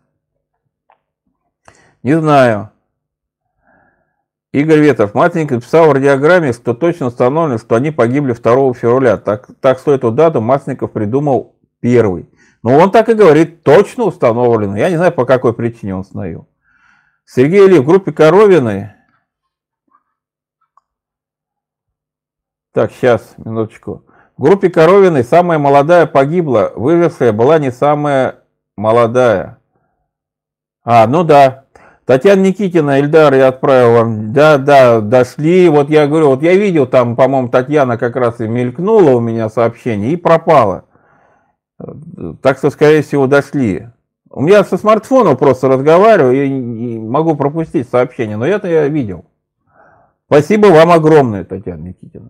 [2.04, 2.72] Не знаю.
[4.52, 5.14] Игорь Ветров.
[5.14, 9.18] Матенька написал в радиограмме, что точно установлено, что они погибли 2 февраля.
[9.18, 12.30] Так, так что эту дату Масленников придумал первый.
[12.64, 14.78] Но он так и говорит, точно установлено.
[14.78, 16.48] Я не знаю, по какой причине он установил.
[17.26, 18.90] Сергей Ли в группе Коровиной.
[22.74, 24.06] Так, сейчас, минуточку.
[24.42, 28.38] Группе Коровиной самая молодая погибла, выжившая была не самая
[28.76, 29.60] молодая.
[30.84, 31.66] А, ну да.
[32.06, 34.34] Татьяна Никитина, Эльдар, я отправил вам.
[34.34, 35.70] Да, да, дошли.
[35.70, 39.48] Вот я говорю, вот я видел там, по-моему, Татьяна как раз и мелькнула у меня
[39.48, 40.86] сообщение и пропала.
[42.42, 43.90] Так что, скорее всего, дошли.
[44.32, 49.24] У меня со смартфона просто разговариваю и могу пропустить сообщение, но это я видел.
[50.26, 52.30] Спасибо вам огромное, Татьяна Никитина.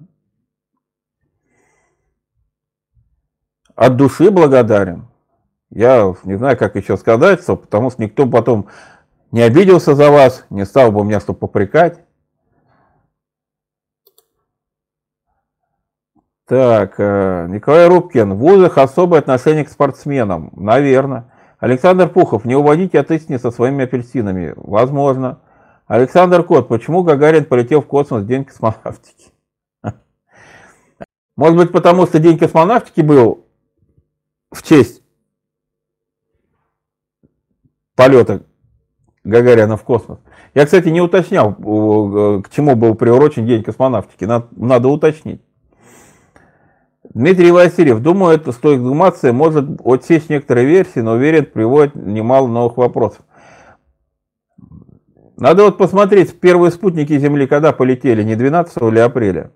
[3.76, 5.08] От души благодарен.
[5.70, 8.68] Я не знаю, как еще сказать, потому что никто потом
[9.32, 12.00] не обиделся за вас, не стал бы меня что попрекать.
[16.52, 18.34] Так, э, Николай Рубкин.
[18.34, 20.52] В вузах особое отношение к спортсменам.
[20.54, 21.32] Наверное.
[21.60, 22.44] Александр Пухов.
[22.44, 24.54] Не уводите от истины со своими апельсинами.
[24.58, 25.40] Возможно.
[25.88, 26.68] Александр Кот.
[26.68, 29.32] Почему Гагарин полетел в космос в день космонавтики?
[31.38, 33.46] Может быть, потому что день космонавтики был
[34.52, 35.02] в честь
[37.96, 38.44] полета
[39.24, 40.20] Гагарина в космос.
[40.54, 44.26] Я, кстати, не уточнял, к чему был приурочен День космонавтики.
[44.26, 45.42] Надо, надо уточнить.
[47.14, 48.02] Дмитрий Васильев.
[48.02, 53.22] Думаю, эта стоигмация может отсечь некоторые версии, но уверен, приводит немало новых вопросов.
[55.38, 59.52] Надо вот посмотреть, первые спутники Земли когда полетели, не 12 или апреля?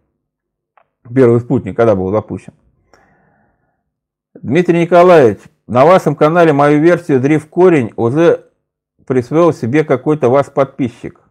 [1.13, 2.53] Первый спутник когда был запущен?
[4.41, 8.45] Дмитрий Николаевич, на вашем канале мою версию «Дрифт корень» уже
[9.05, 11.21] присвоил себе какой-то ваш подписчик.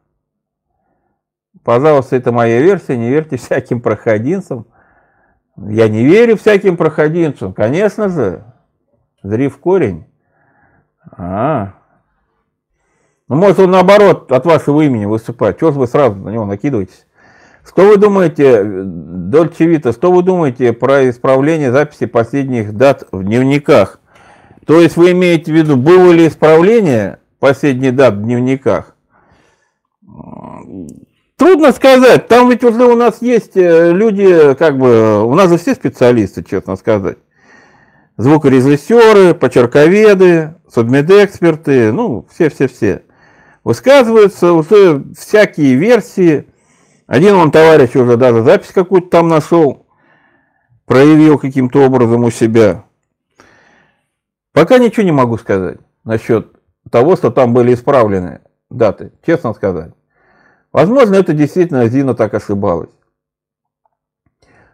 [1.63, 4.67] Пожалуйста, это моя версия, не верьте всяким проходинцам.
[5.57, 8.45] Я не верю всяким проходинцам, конечно же.
[9.23, 10.07] Дрифт корень.
[11.17, 11.75] А,
[13.29, 15.59] ну, может, он наоборот от вашего имени выступает.
[15.59, 17.07] Чего же вы сразу на него накидываетесь?
[17.67, 24.01] Что вы думаете, Дольче Вита, что вы думаете про исправление записи последних дат в дневниках?
[24.67, 28.95] То есть вы имеете в виду, было ли исправление последних дат в дневниках?
[31.37, 32.29] Трудно сказать.
[32.29, 36.45] Там ведь уже у нас есть э, люди, как бы, у нас же все специалисты,
[36.45, 37.19] честно сказать.
[38.17, 43.03] Звукорежиссеры, почерковеды, судмедэксперты, ну, все-все-все.
[43.65, 46.47] Высказываются уже всякие версии,
[47.07, 49.87] один он товарищ уже даже запись какую-то там нашел,
[50.87, 52.85] проявил каким-то образом у себя.
[54.53, 56.53] Пока ничего не могу сказать насчет
[56.91, 58.41] того, что там были исправлены
[58.71, 59.93] даты, честно сказать.
[60.73, 62.91] Возможно, это действительно Зина так ошибалась.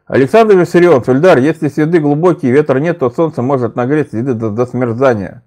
[0.06, 4.66] Александр Виссарионов, Ильдар, если следы глубокие, ветра нет, то солнце может нагреть следы до, до
[4.66, 5.44] смерзания.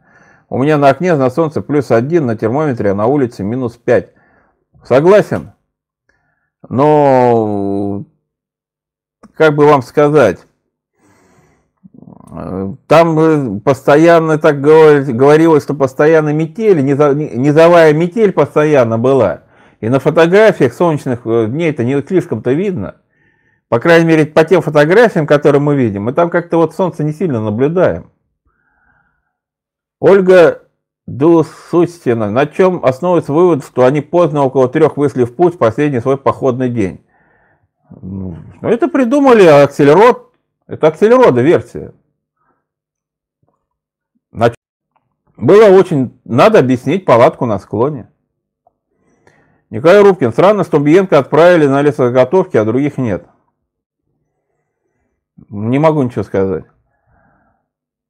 [0.50, 4.12] У меня на окне на солнце плюс один, на термометре, а на улице минус пять.
[4.86, 5.52] Согласен?
[6.70, 8.06] Но,
[9.36, 10.46] как бы вам сказать,
[12.88, 19.44] там постоянно так говорилось, что постоянно метель, низовая метель постоянно была.
[19.82, 22.96] И на фотографиях солнечных э, дней это не слишком-то видно.
[23.68, 27.12] По крайней мере, по тем фотографиям, которые мы видим, мы там как-то вот солнце не
[27.12, 28.10] сильно наблюдаем.
[30.00, 30.63] Ольга
[31.06, 36.00] Дусустина, на чем основывается вывод, что они поздно около трех вышли в путь в последний
[36.00, 37.06] свой походный день?
[37.90, 40.34] Ну, это придумали акселерод,
[40.68, 41.94] это акселерода версия.
[45.36, 48.10] Было очень, надо объяснить палатку на склоне.
[49.70, 53.28] Николай Рубкин, странно, что Биенко отправили на лесозаготовки, а других нет.
[55.50, 56.66] Не могу ничего сказать.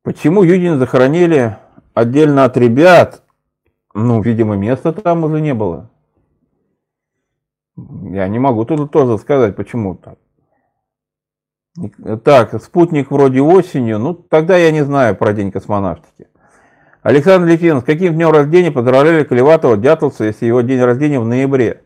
[0.04, 1.58] Почему Юдина захоронили
[1.94, 3.24] отдельно от ребят?
[3.94, 5.90] Ну, видимо, места там уже не было.
[7.76, 10.18] Я не могу тут тоже сказать, почему так.
[12.24, 14.00] Так, спутник вроде осенью.
[14.00, 16.28] Ну, тогда я не знаю про день космонавтики.
[17.02, 21.82] Александр Литвин, с каким днем рождения поздравляли Колеватова Дятловца, если его день рождения в ноябре?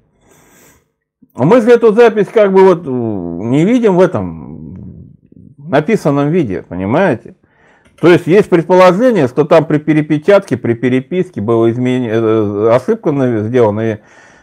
[1.34, 5.16] Мы же эту запись как бы вот не видим в этом
[5.58, 7.36] написанном виде, понимаете?
[8.00, 12.08] То есть есть предположение, что там при перепечатке, при переписке была измен...
[12.08, 13.12] Э, ошибка
[13.44, 13.98] сделана, и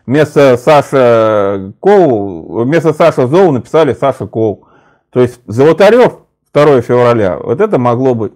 [0.07, 4.67] вместо Саша Кол, вместо Саша Зоу написали Саша Кол.
[5.11, 6.19] То есть Золотарев
[6.53, 8.33] 2 февраля, вот это могло быть.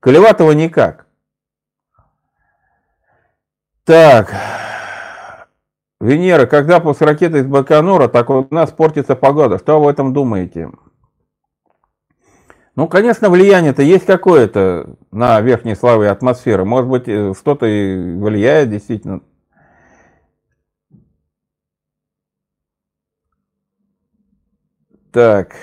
[0.00, 1.06] Колеватова никак.
[3.84, 4.34] Так,
[6.00, 9.58] Венера, когда после ракеты из Байконура, так у нас портится погода.
[9.58, 10.70] Что вы об этом думаете?
[12.76, 16.64] Ну, конечно, влияние-то есть какое-то на верхние слои атмосферы.
[16.64, 19.20] Может быть, э, что-то и влияет действительно.
[25.12, 25.54] Так.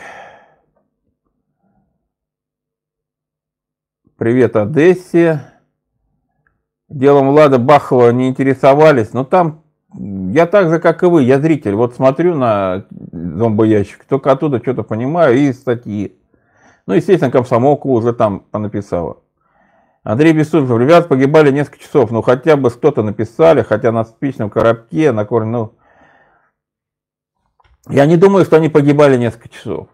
[4.16, 5.42] Привет Одессе
[6.88, 11.74] делом Влада Бахова не интересовались, но там я так же, как и вы, я зритель.
[11.74, 16.21] Вот смотрю на зомбоящик, только оттуда что-то понимаю и статьи.
[16.92, 19.24] Ну, естественно, комсомолку уже там понаписала.
[20.04, 25.14] Андрей Бессудов, ребят погибали несколько часов, ну хотя бы что-то написали, хотя на спичном коробке,
[25.14, 25.74] на корне, ну...
[27.88, 29.88] Я не думаю, что они погибали несколько часов.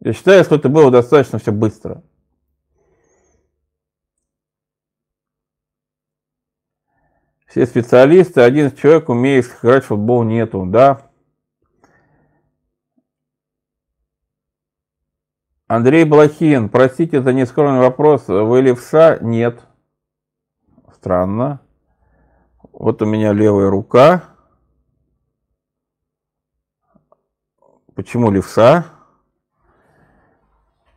[0.00, 2.02] Я считаю, что это было достаточно все быстро.
[7.46, 11.09] Все специалисты, один человек умеет играть в футбол нету, да.
[15.70, 19.18] Андрей Блохин, простите за нескромный вопрос, вы левша?
[19.20, 19.60] Нет.
[20.92, 21.60] Странно.
[22.72, 24.24] Вот у меня левая рука.
[27.94, 28.86] Почему левша?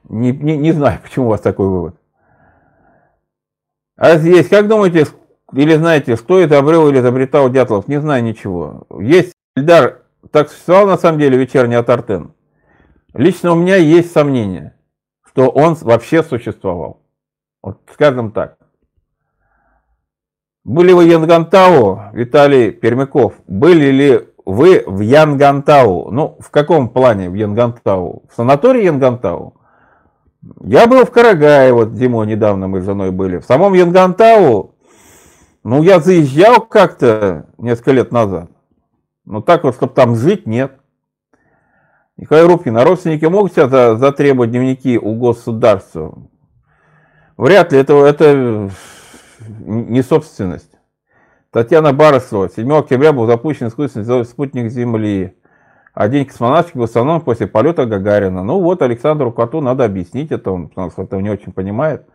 [0.06, 1.96] Не, не, не знаю, почему у вас такой вывод.
[3.96, 5.06] А здесь, как думаете,
[5.52, 7.88] или знаете, что изобрел или изобретал Дятлов?
[7.88, 8.88] Не знаю ничего.
[9.00, 12.34] Есть Ильдар, так существовал на самом деле вечерний Атартен.
[13.14, 14.76] Лично у меня есть сомнение,
[15.24, 17.02] что он вообще существовал.
[17.62, 18.58] Вот скажем так.
[20.64, 23.36] Были вы Янгантау, Виталий Пермяков?
[23.48, 26.10] Были ли вы в Янгантау?
[26.10, 28.24] Ну, в каком плане в Янгантау?
[28.32, 29.56] В санатории Янгантау?
[30.62, 33.38] Я был в Карагае, вот зимой недавно мы с женой были.
[33.38, 34.76] В самом Янгантау
[35.64, 38.50] ну, я заезжал как-то несколько лет назад.
[39.26, 40.80] Но так вот, чтобы там жить, нет.
[42.18, 46.16] Николай Рубкин, а родственники могут себя затребовать дневники у государства?
[47.38, 48.70] Вряд ли, это, это
[49.48, 50.70] не собственность.
[51.50, 55.36] Татьяна Барышева, 7 октября был запущен искусственный спутник Земли.
[55.94, 58.44] А день космонавтики в основном после полета Гагарина.
[58.44, 62.08] Ну вот, Александру Коту надо объяснить это, он потому что это не очень понимает.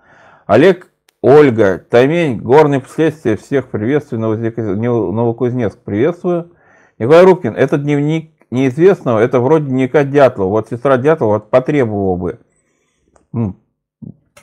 [0.46, 0.88] Олег
[1.22, 6.52] Ольга, Тамень, горные последствия, всех приветствую, Новокузнецк приветствую.
[6.98, 10.48] Николай Рубкин, этот дневник неизвестного, это вроде дневника Дятлова.
[10.48, 12.38] Вот сестра Дятлова вот потребовала бы,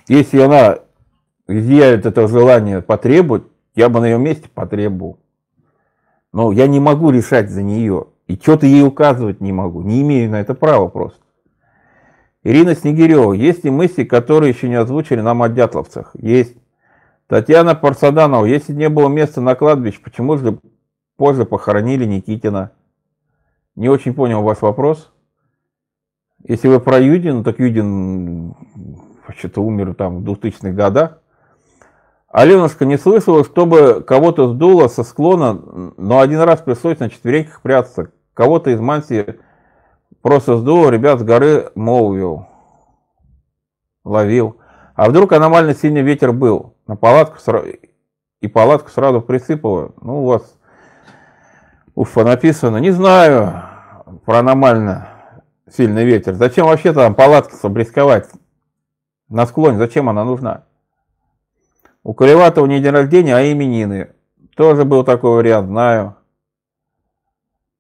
[0.08, 0.80] если она
[1.48, 3.44] изъявит это желание потребовать,
[3.76, 5.20] я бы на ее месте потребовал.
[6.32, 8.08] Но я не могу решать за нее.
[8.28, 9.82] И что-то ей указывать не могу.
[9.82, 11.20] Не имею на это права просто.
[12.44, 13.34] Ирина Снегирева.
[13.34, 16.12] Есть ли мысли, которые еще не озвучили нам о дятловцах?
[16.14, 16.56] Есть.
[17.28, 20.60] Татьяна Парсаданова, если не было места на кладбище, почему же
[21.18, 22.72] позже похоронили Никитина?
[23.76, 25.12] Не очень понял ваш вопрос.
[26.44, 28.56] Если вы про Юдина, так Юдин
[29.28, 31.20] вообще-то умер там в 2000-х годах.
[32.28, 35.54] Аленушка не слышала, чтобы кого-то сдуло со склона,
[35.98, 38.12] но один раз пришлось на четвереньках прятаться.
[38.34, 39.40] Кого-то из мантии
[40.26, 42.48] Просто сдул ребят с горы Моувил.
[44.04, 44.58] Ловил.
[44.96, 46.74] А вдруг аномально сильный ветер был?
[46.88, 47.68] На палатку сразу,
[48.42, 49.94] и палатку сразу присыпало.
[50.02, 50.58] Ну, у вас
[51.96, 52.78] уфа написано.
[52.78, 53.64] Не знаю
[54.26, 55.08] про аномально
[55.72, 56.36] сильный ветер.
[56.36, 58.30] Зачем вообще там палатку обрисковать
[59.30, 59.78] на склоне?
[59.78, 60.66] Зачем она нужна?
[62.04, 64.12] У Колеватова не день рождения, а именины.
[64.56, 66.18] Тоже был такой вариант, знаю.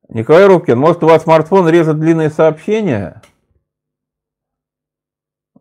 [0.10, 3.22] Николай Рубкин, может у вас смартфон режет длинные сообщения?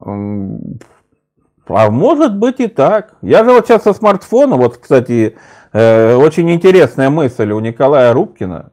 [0.00, 3.16] А может быть и так.
[3.22, 5.36] Я же вот сейчас со смартфона, вот, кстати,
[5.74, 8.70] очень интересная мысль у Николая Рубкина.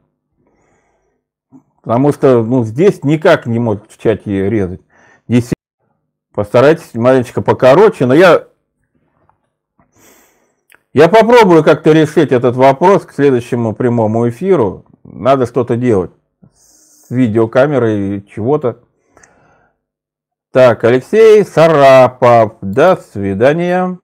[1.82, 4.80] Потому что ну, здесь никак не может в чате резать.
[5.26, 5.52] Здесь
[6.32, 8.46] постарайтесь маленечко покороче, но я,
[10.94, 14.84] я попробую как-то решить этот вопрос к следующему прямому эфиру.
[15.02, 16.12] Надо что-то делать
[16.54, 18.78] с видеокамерой и чего-то.
[20.52, 22.58] Так, Алексей Сарапов.
[22.60, 23.98] До свидания.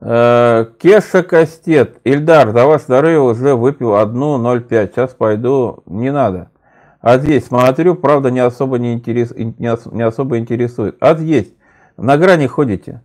[0.00, 2.00] Э, Кеша Кастет.
[2.04, 4.92] Ильдар, за вас здоровья уже выпил одну 0,5.
[4.92, 5.82] Сейчас пойду.
[5.86, 6.50] Не надо.
[7.02, 10.96] Здесь смотрю, правда, не особо, не интерес, не особо интересует.
[11.00, 11.54] Здесь
[11.96, 13.02] на грани ходите.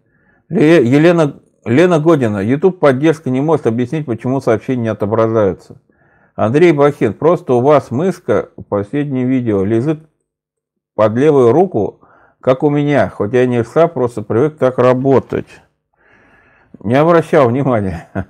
[0.49, 2.39] Елена, Лена Година.
[2.39, 5.81] YouTube поддержка не может объяснить, почему сообщения не отображаются.
[6.35, 7.13] Андрей Бахин.
[7.13, 9.99] Просто у вас мышка в последнем видео лежит
[10.95, 12.01] под левую руку,
[12.41, 15.47] как у меня, хоть я не ИСа, просто привык так работать.
[16.79, 18.07] Не обращал внимания.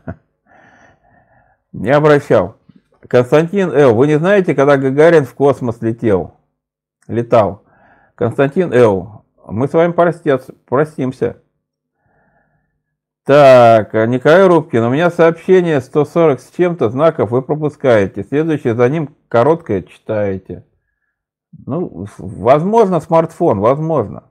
[1.71, 2.57] Не обращал.
[3.07, 6.35] Константин Л., вы не знаете, когда Гагарин в космос летел?
[7.07, 7.63] Летал.
[8.15, 11.41] Константин Л., мы с вами простец, простимся.
[13.25, 18.23] Так, Николай Рубкин, у меня сообщение 140 с чем-то знаков вы пропускаете.
[18.23, 20.65] Следующее за ним короткое читаете.
[21.65, 24.30] Ну, возможно, смартфон, возможно.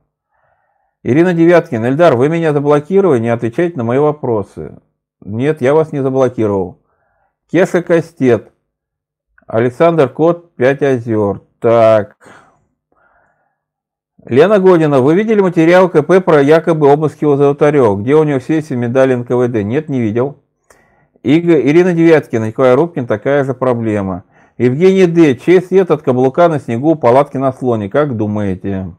[1.03, 4.79] Ирина Девяткина, Эльдар, вы меня заблокировали, не отвечаете на мои вопросы.
[5.25, 6.83] Нет, я вас не заблокировал.
[7.51, 8.53] Кеша Кастет.
[9.47, 11.41] Александр Кот, 5 озер.
[11.59, 12.17] Так.
[14.27, 17.97] Лена Година, вы видели материал КП про якобы обыски у Золотарева?
[17.97, 19.65] Где у него все эти медали НКВД?
[19.65, 20.43] Нет, не видел.
[21.23, 24.25] Игорь, Ирина Девяткина, Николай Рубкин, такая же проблема.
[24.59, 25.37] Евгений Д.
[25.37, 27.89] Чей след от каблука на снегу палатки на слоне?
[27.89, 28.95] Как думаете?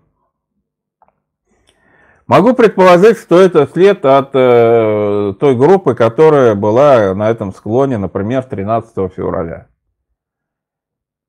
[2.31, 8.43] Могу предположить, что это след от э, той группы, которая была на этом склоне, например,
[8.43, 9.67] 13 февраля.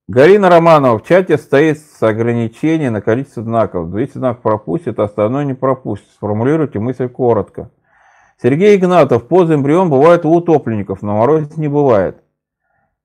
[0.06, 3.90] Галина Романова в чате стоит с ограничением на количество знаков.
[3.90, 6.06] 200 знаков пропустит, а остальное не пропустит.
[6.14, 7.72] Сформулируйте мысль коротко.
[8.40, 9.26] Сергей Игнатов.
[9.26, 12.22] Поза эмбрион бывает у утопленников, но морозе не бывает.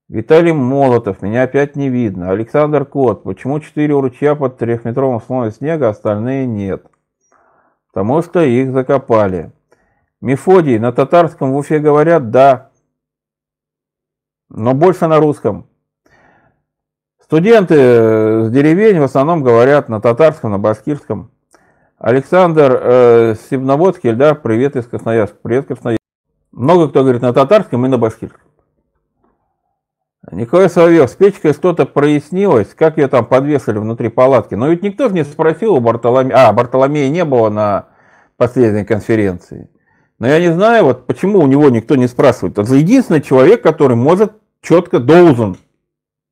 [0.07, 2.29] Виталий Молотов, меня опять не видно.
[2.29, 6.85] Александр Кот, почему четыре ручья под трехметровым слоем снега, остальные нет?
[7.91, 9.51] Потому что их закопали.
[10.21, 12.71] Мефодий, на татарском в Уфе говорят «да»,
[14.49, 15.67] но больше на русском.
[17.21, 17.75] Студенты
[18.45, 21.31] с деревень в основном говорят на татарском, на башкирском.
[21.97, 25.38] Александр э, Сибноводский, да, привет из Красноярска.
[25.41, 26.01] Привет, Красноярск.
[26.51, 28.46] Много кто говорит на татарском и на башкирском.
[30.32, 34.55] Николай Соловьев, с печкой что-то прояснилось, как ее там подвесили внутри палатки.
[34.55, 37.88] Но ведь никто же не спросил у Бартоломея, а, Бартоломея не было на
[38.36, 39.69] последней конференции.
[40.19, 42.57] Но я не знаю, вот почему у него никто не спрашивает.
[42.57, 45.57] Это единственный человек, который может четко, должен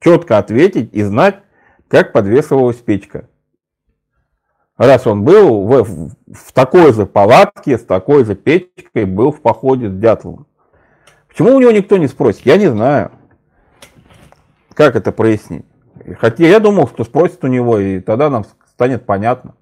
[0.01, 1.37] четко ответить и знать,
[1.87, 3.29] как подвешивалась печка.
[4.77, 9.89] Раз он был в, в, такой же палатке, с такой же печкой, был в походе
[9.89, 10.47] с Дятловым.
[11.29, 13.11] Почему у него никто не спросит, я не знаю.
[14.75, 15.65] Как это прояснить?
[16.19, 19.55] Хотя я думал, что спросит у него, и тогда нам станет понятно.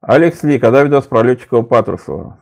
[0.00, 2.38] Алекс Ли, когда видос про летчика Патрусова?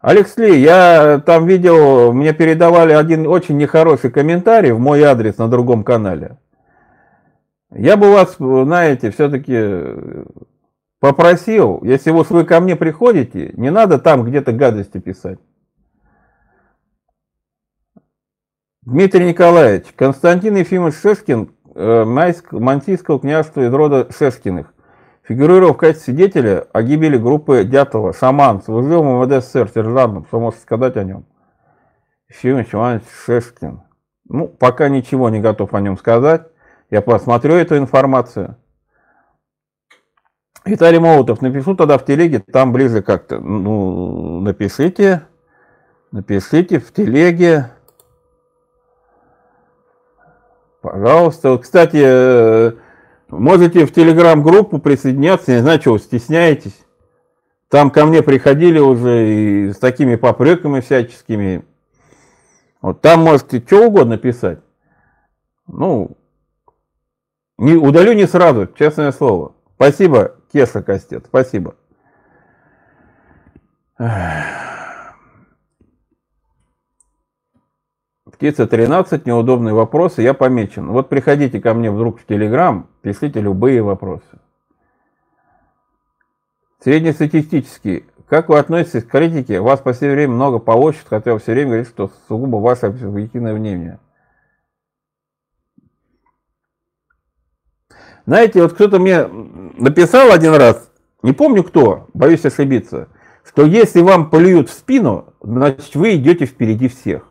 [0.00, 5.48] Алекс Ли, я там видел, мне передавали один очень нехороший комментарий в мой адрес на
[5.48, 6.38] другом канале.
[7.70, 9.94] Я бы вас, знаете, все-таки
[11.00, 15.38] попросил, если вот вы ко мне приходите, не надо там где-то гадости писать.
[18.86, 24.74] Дмитрий Николаевич, Константин Ефимович Шешкин, э, Мантийского княжества из рода Шешкиных,
[25.22, 30.62] фигурировал в качестве свидетеля о гибели группы Дятлова, шаман, служил в МВД сержантом, что можете
[30.62, 31.24] сказать о нем?
[32.28, 33.80] Ефимович Иванович Шешкин.
[34.28, 36.42] Ну, пока ничего не готов о нем сказать.
[36.90, 38.56] Я посмотрю эту информацию.
[40.66, 43.38] Виталий Молотов, напишу тогда в телеге, там ближе как-то.
[43.38, 45.22] Ну, напишите,
[46.10, 47.70] напишите в телеге.
[50.84, 51.56] Пожалуйста.
[51.56, 52.72] Кстати, э,
[53.30, 56.78] можете в телеграм-группу присоединяться, не знаю, чего стесняетесь.
[57.70, 61.64] Там ко мне приходили уже и с такими попреками всяческими.
[62.82, 64.58] Вот там можете что угодно писать.
[65.68, 66.18] Ну,
[67.56, 69.54] не, удалю не сразу, честное слово.
[69.76, 71.76] Спасибо, Кеша Костет, спасибо.
[78.44, 80.88] Птица 13, неудобные вопросы, я помечен.
[80.88, 84.38] Вот приходите ко мне вдруг в Телеграм, пишите любые вопросы.
[86.78, 88.04] Среднестатистический.
[88.28, 89.60] Как вы относитесь к критике?
[89.62, 93.98] Вас по все время много полощет, хотя все время говорит, что сугубо ваше объективное мнение.
[98.26, 100.90] Знаете, вот кто-то мне написал один раз,
[101.22, 103.08] не помню кто, боюсь ошибиться,
[103.42, 107.30] что если вам плюют в спину, значит вы идете впереди всех.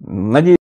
[0.00, 0.58] Надеюсь.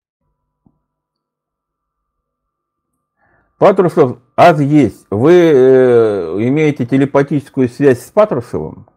[3.58, 5.08] Патрушев аз есть.
[5.10, 8.88] Вы э, имеете телепатическую связь с Патрушевым?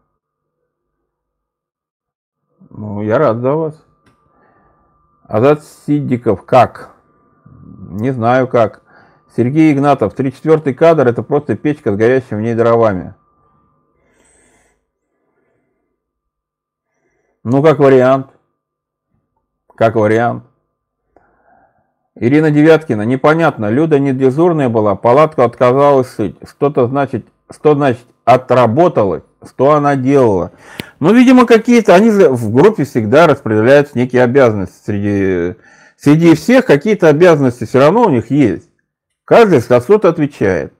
[2.70, 3.84] Ну, я рад за вас.
[5.22, 6.94] Азат Сиддиков как?
[7.44, 8.82] Не знаю как.
[9.36, 13.14] Сергей Игнатов, 34 кадр, это просто печка с горящими в ней дровами.
[17.44, 18.37] Ну, как вариант.
[19.78, 20.42] Как вариант.
[22.16, 26.34] Ирина Девяткина, непонятно, Люда не дежурная была, палатку отказалась шить.
[26.44, 30.50] Что-то значит, что значит отработалось, что она делала.
[30.98, 34.74] Ну, видимо, какие-то, они в группе всегда распределяются некие обязанности.
[34.84, 35.56] Среди,
[35.96, 38.68] среди всех какие-то обязанности все равно у них есть.
[39.24, 40.72] Каждый за что-то отвечает.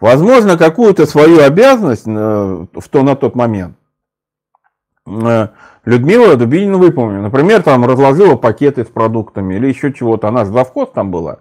[0.00, 3.76] Возможно, какую-то свою обязанность э, в то, на тот момент
[5.04, 7.22] Людмила Дубинина выполнила.
[7.22, 10.28] Например, там разложила пакеты с продуктами или еще чего-то.
[10.28, 11.40] Она же завхоз там была.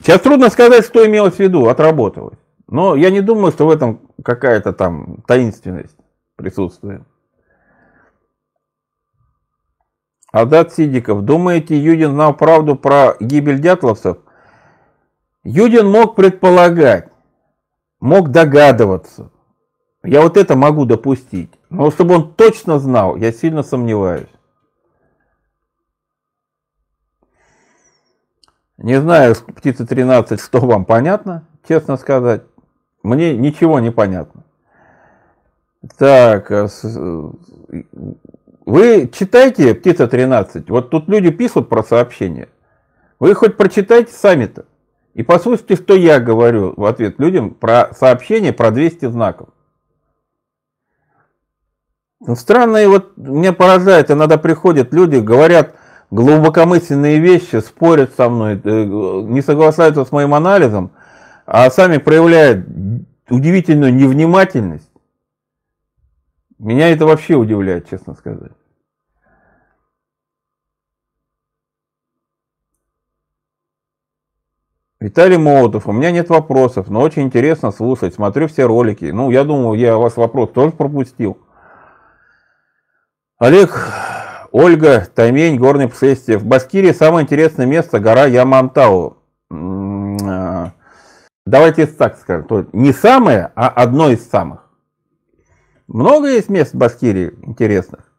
[0.00, 2.38] Сейчас трудно сказать, что имелось в виду, отработалось.
[2.68, 5.96] Но я не думаю, что в этом какая-то там таинственность
[6.36, 7.02] присутствует.
[10.32, 14.18] Адат Сидиков, думаете, Юдин знал правду про гибель дятловцев?
[15.44, 17.08] Юдин мог предполагать,
[18.00, 19.30] мог догадываться.
[20.06, 21.50] Я вот это могу допустить.
[21.68, 24.28] Но чтобы он точно знал, я сильно сомневаюсь.
[28.78, 32.42] Не знаю, птица 13, что вам понятно, честно сказать.
[33.02, 34.44] Мне ничего не понятно.
[35.98, 36.68] Так, а
[38.66, 42.48] вы читайте «Птица 13», вот тут люди пишут про сообщения.
[43.20, 44.66] Вы хоть прочитайте сами-то.
[45.14, 49.48] И послушайте, что я говорю в ответ людям про сообщение про 200 знаков.
[52.20, 55.74] Ну, странно, вот меня поражает, иногда приходят люди, говорят
[56.10, 60.92] глубокомысленные вещи, спорят со мной, э, не соглашаются с моим анализом,
[61.44, 62.66] а сами проявляют
[63.28, 64.90] удивительную невнимательность.
[66.58, 68.52] Меня это вообще удивляет, честно сказать.
[74.98, 79.04] Виталий Молотов, у меня нет вопросов, но очень интересно слушать, смотрю все ролики.
[79.04, 81.36] Ну, я думаю, я ваш вопрос тоже пропустил.
[83.38, 83.92] Олег,
[84.50, 86.38] Ольга, Таймень, горный путешествие.
[86.38, 89.18] В Башкирии самое интересное место гора Ямантау.
[89.50, 90.72] А,
[91.44, 94.70] давайте так скажем, не самое, а одно из самых.
[95.86, 98.10] Много есть мест в Башкирии интересных.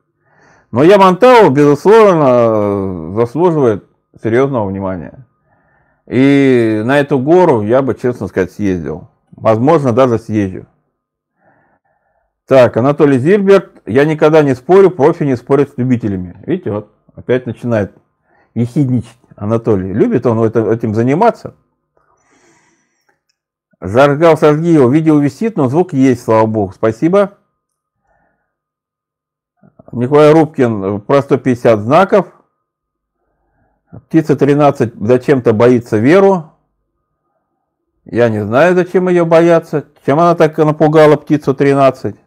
[0.71, 3.85] Но Ямантау, безусловно, заслуживает
[4.21, 5.25] серьезного внимания.
[6.05, 9.09] И на эту гору я бы, честно сказать, съездил.
[9.31, 10.67] Возможно, даже съезжу.
[12.45, 13.76] Так, Анатолий Зильберт.
[13.87, 16.35] Я никогда не спорю, профи не спорят с любителями.
[16.45, 17.93] Видите, вот опять начинает
[18.53, 19.93] ехидничать Анатолий.
[19.93, 21.55] Любит он этим заниматься.
[23.79, 24.91] Жаргал Саргиев.
[24.91, 26.73] Видео висит, но звук есть, слава богу.
[26.73, 27.37] Спасибо.
[29.93, 32.27] Николай Рубкин про 150 знаков.
[34.09, 36.51] Птица 13 зачем-то боится Веру.
[38.03, 39.85] Я не знаю, зачем ее бояться.
[40.05, 42.17] Чем она так напугала птицу 13?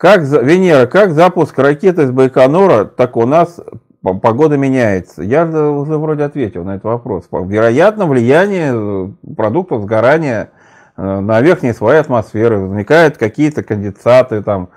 [0.00, 3.60] Как Венера, как запуск ракеты с Байконура, так у нас
[4.02, 5.22] погода меняется.
[5.22, 7.28] Я уже вроде ответил на этот вопрос.
[7.30, 10.52] Вероятно, влияние э, продуктов сгорания
[10.96, 12.60] э, на верхние слои атмосферы.
[12.60, 14.70] Возникают какие-то конденсаты, там,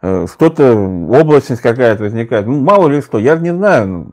[0.00, 2.46] Э, что-то, облачность какая-то возникает.
[2.46, 3.86] Ну, мало ли что, я не знаю.
[3.86, 4.10] Ну,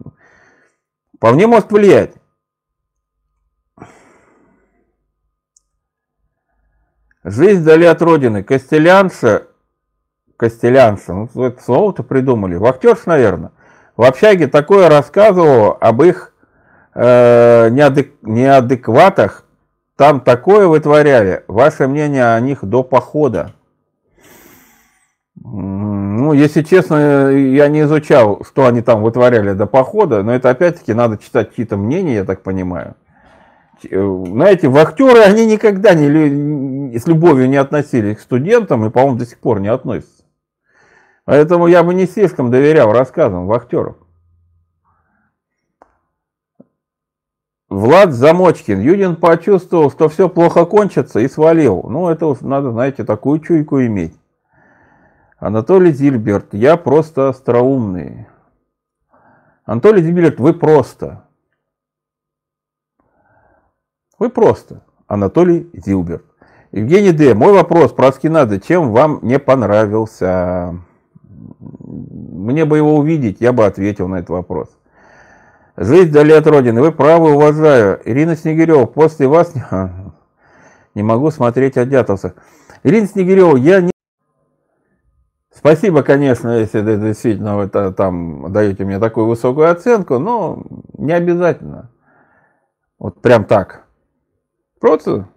[1.16, 2.14] вполне может влиять.
[7.24, 8.44] Жизнь вдали от родины.
[8.44, 9.48] Костелянша,
[10.38, 12.56] Костелянша, ну это слово-то придумали.
[12.56, 13.52] Вахтерш, наверное.
[13.96, 16.34] В общаге такое рассказывал об их
[16.94, 19.46] э, неадек, неадекватах.
[19.96, 21.46] Там такое вытворяли.
[21.48, 23.54] Ваше мнение о них до похода?
[25.36, 30.94] Ну, если честно, я не изучал, что они там вытворяли до похода, но это опять-таки
[30.94, 32.96] надо читать чьи-то мнения, я так понимаю.
[33.90, 39.26] Э, знаете, вахтеры, они никогда не, с любовью не относились к студентам и, по-моему, до
[39.26, 40.15] сих пор не относятся.
[41.26, 43.98] Поэтому я бы не слишком доверял рассказам вахтеров.
[47.68, 48.80] Влад Замочкин.
[48.80, 51.84] Юдин почувствовал, что все плохо кончится и свалил.
[51.90, 54.16] Ну, это надо, знаете, такую чуйку иметь.
[55.40, 56.54] Анатолий Зильберт.
[56.54, 58.28] Я просто остроумный.
[59.66, 61.28] Анатолий Зильберт, вы просто.
[64.20, 64.86] Вы просто.
[65.08, 66.24] Анатолий Зилберт.
[66.72, 67.34] Евгений Д.
[67.34, 68.60] Мой вопрос про Аскинадзе.
[68.60, 70.80] Чем вам не понравился?
[71.60, 74.70] Мне бы его увидеть, я бы ответил на этот вопрос.
[75.78, 76.82] Жизнь вдали от Родины.
[76.82, 78.00] Вы правы, уважаю.
[78.06, 79.54] Ирина Снегирева, после вас
[80.96, 82.34] не, могу смотреть о дятловцах.
[82.84, 83.92] Ирина Снегирева, я не...
[85.54, 90.64] Спасибо, конечно, если действительно вы там даете мне такую высокую оценку, но
[90.98, 91.92] не обязательно.
[93.00, 93.86] Вот прям так.
[94.80, 95.28] Просто.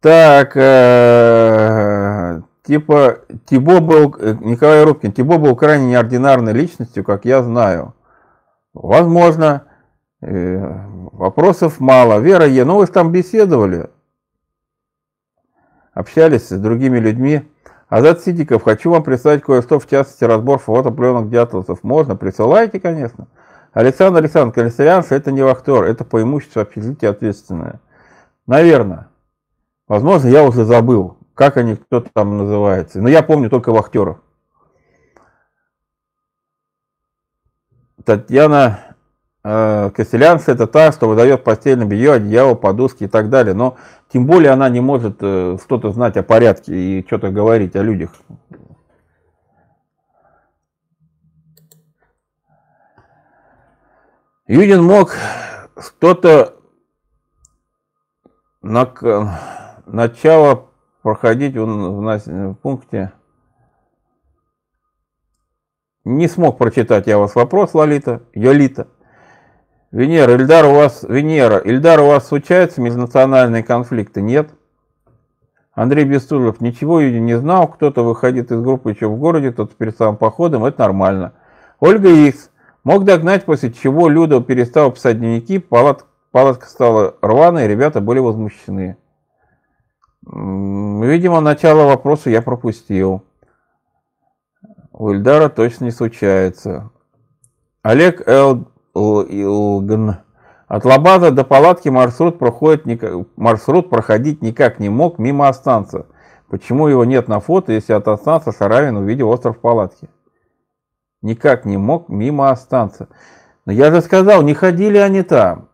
[0.00, 1.63] Так, э,
[2.64, 7.94] типа, Тибо был, э, Николай Рубкин, Тибо был крайне неординарной личностью, как я знаю.
[8.72, 9.64] Возможно,
[10.20, 10.58] э,
[11.12, 12.18] вопросов мало.
[12.18, 13.90] Вера Е, ну вы там беседовали,
[15.92, 17.48] общались с другими людьми.
[17.88, 21.84] Азат Сидиков, хочу вам прислать кое-что, в частности, разбор фотопленок дятловцев.
[21.84, 23.28] Можно, присылайте, конечно.
[23.72, 27.80] Александр Александрович, Колесарянша это не вахтер, это по имуществу общежития ответственное.
[28.46, 29.08] Наверное.
[29.86, 33.00] Возможно, я уже забыл, как они, кто-то там называется.
[33.00, 34.18] Но я помню только вахтеров.
[38.04, 38.96] Татьяна
[39.42, 43.54] э, Костелянца это та, что выдает постельное белье, одеяло, подушки и так далее.
[43.54, 43.76] Но
[44.12, 48.10] тем более она не может э, что-то знать о порядке и что-то говорить о людях.
[54.46, 55.16] Юдин мог
[55.80, 56.56] что-то
[58.60, 58.92] на
[59.86, 60.68] начало
[61.04, 63.12] проходить в, в пункте.
[66.04, 68.88] Не смог прочитать я вас вопрос, Лолита, Йолита.
[69.92, 74.22] Венера, Ильдар, у вас, Венера, Ильдар, у вас случаются межнациональные конфликты?
[74.22, 74.48] Нет.
[75.74, 79.96] Андрей Бестужев, ничего Юдин не знал, кто-то выходит из группы еще в городе, тот перед
[79.96, 81.34] самым походом, это нормально.
[81.80, 82.50] Ольга Икс,
[82.82, 88.98] Мог догнать, после чего Люда перестал писать дневники, палат, палатка стала рваной, ребята были возмущены.
[90.26, 93.24] Видимо, начало вопроса я пропустил.
[94.92, 96.90] У Ильдара точно не случается.
[97.82, 100.16] Олег Элгн.
[100.66, 102.84] От Лабаза до палатки маршрут, проходит,
[103.36, 106.06] маршрут проходить никак не мог мимо Останца.
[106.48, 110.08] Почему его нет на фото, если от Останца Шаравин увидел остров палатки?
[111.24, 113.08] никак не мог мимо останься.
[113.64, 115.68] Но я же сказал, не ходили они там.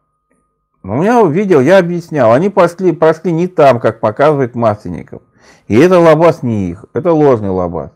[0.82, 5.22] У меня видел, я объяснял, они пошли, прошли не там, как показывает Масленников.
[5.68, 7.90] И это лабаз не их, это ложный лабаз.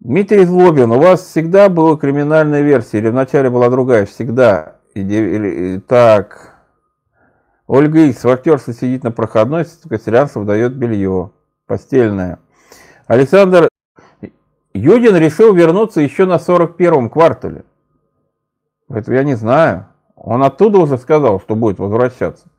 [0.00, 4.06] Дмитрий Злобин, у вас всегда была криминальная версия, или вначале была другая?
[4.06, 4.76] Всегда.
[4.94, 6.54] Или, так.
[7.66, 11.32] Ольга Икс, вахтерша сидит на проходной, Костерянцев дает белье.
[11.66, 12.38] Постельное.
[13.06, 13.68] Александр
[14.72, 17.64] Юдин решил вернуться еще на 41-м квартале.
[18.88, 19.88] Это я не знаю.
[20.28, 22.50] Он оттуда уже сказал, что будет возвращаться.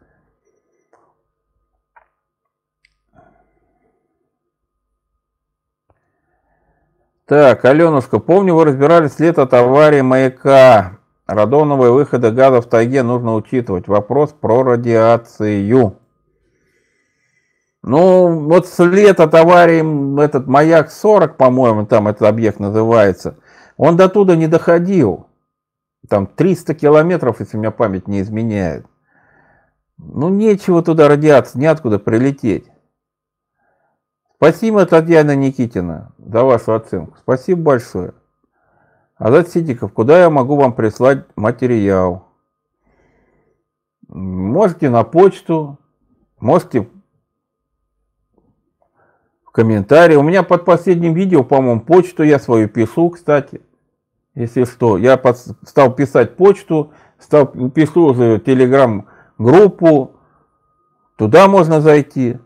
[7.27, 10.97] Так, Аленушка, помню, вы разбирались след от аварии маяка.
[11.27, 13.87] Радоновые выходы газа в тайге нужно учитывать.
[13.87, 15.99] Вопрос про радиацию.
[17.83, 23.37] Ну, вот след от аварии, этот маяк 40, по-моему, там этот объект называется,
[23.77, 25.28] он до туда не доходил.
[26.09, 28.85] Там 300 километров, если меня память не изменяет.
[29.97, 32.65] Ну, нечего туда радиация, неоткуда прилететь.
[34.35, 37.17] Спасибо, Татьяна Никитина, за вашу оценку.
[37.19, 38.13] Спасибо большое.
[39.17, 42.25] Азат Сидиков, куда я могу вам прислать материал?
[44.07, 45.77] Можете на почту,
[46.39, 46.89] можете
[49.43, 50.15] в комментарии.
[50.15, 53.61] У меня под последним видео, по-моему, почту я свою пишу, кстати.
[54.39, 55.37] Если что, я под,
[55.67, 60.13] стал писать почту, стал пишу телеграм-группу.
[61.17, 62.39] Туда можно зайти.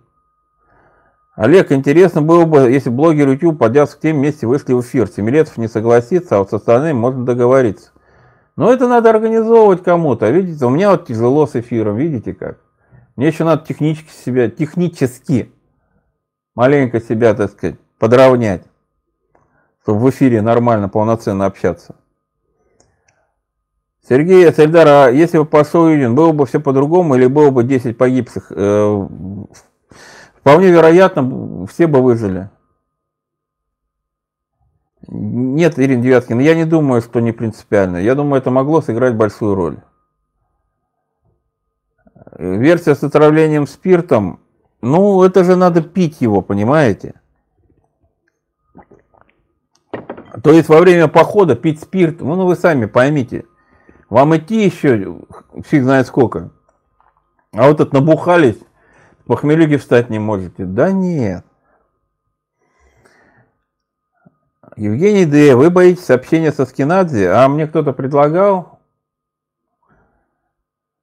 [1.35, 5.07] Олег, интересно было бы, если блогер YouTube, поднялся к теме, вместе вышли в эфир.
[5.07, 7.91] Семилетов не согласится, а вот с остальными можно договориться.
[8.55, 10.27] Но это надо организовывать кому-то.
[10.31, 12.57] Видите, у меня вот тяжело с эфиром, видите как?
[13.15, 15.51] Мне еще надо технически себя, технически
[16.55, 18.63] маленько себя, так сказать, подровнять,
[19.83, 21.95] чтобы в эфире нормально, полноценно общаться.
[24.07, 27.97] Сергей Сельдар, а если бы пошел Юдин, было бы все по-другому или было бы 10
[27.97, 28.51] погибших?
[28.51, 29.07] Э,
[30.39, 32.49] вполне вероятно, все бы выжили.
[35.07, 37.97] Нет, Ирина Девяткина, я не думаю, что не принципиально.
[37.97, 39.77] Я думаю, это могло сыграть большую роль.
[42.37, 44.39] Версия с отравлением спиртом,
[44.81, 47.15] ну, это же надо пить его, понимаете?
[50.43, 53.45] То есть во время похода пить спирт, ну, ну вы сами поймите,
[54.09, 55.21] вам идти еще
[55.65, 56.51] фиг знает сколько.
[57.53, 58.59] А вот это набухались,
[59.25, 60.65] по встать не можете.
[60.65, 61.45] Да нет.
[64.75, 68.79] Евгений Д., вы боитесь общения со Скинадзе, а мне кто-то предлагал?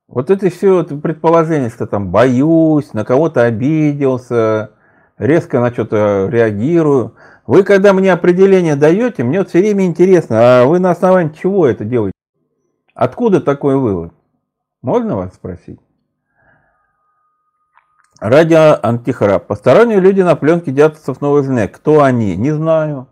[0.07, 4.72] Вот это все предположение, что там боюсь, на кого-то обиделся,
[5.16, 7.14] резко на что-то реагирую.
[7.51, 11.66] Вы когда мне определение даете, мне вот все время интересно, а вы на основании чего
[11.66, 12.14] это делаете?
[12.94, 14.12] Откуда такой вывод?
[14.82, 15.80] Можно вас спросить?
[18.20, 19.48] Радио Антихрап.
[19.48, 21.66] Посторонние люди на пленке Дятловцев Новой Жене.
[21.66, 22.36] Кто они?
[22.36, 23.09] Не знаю.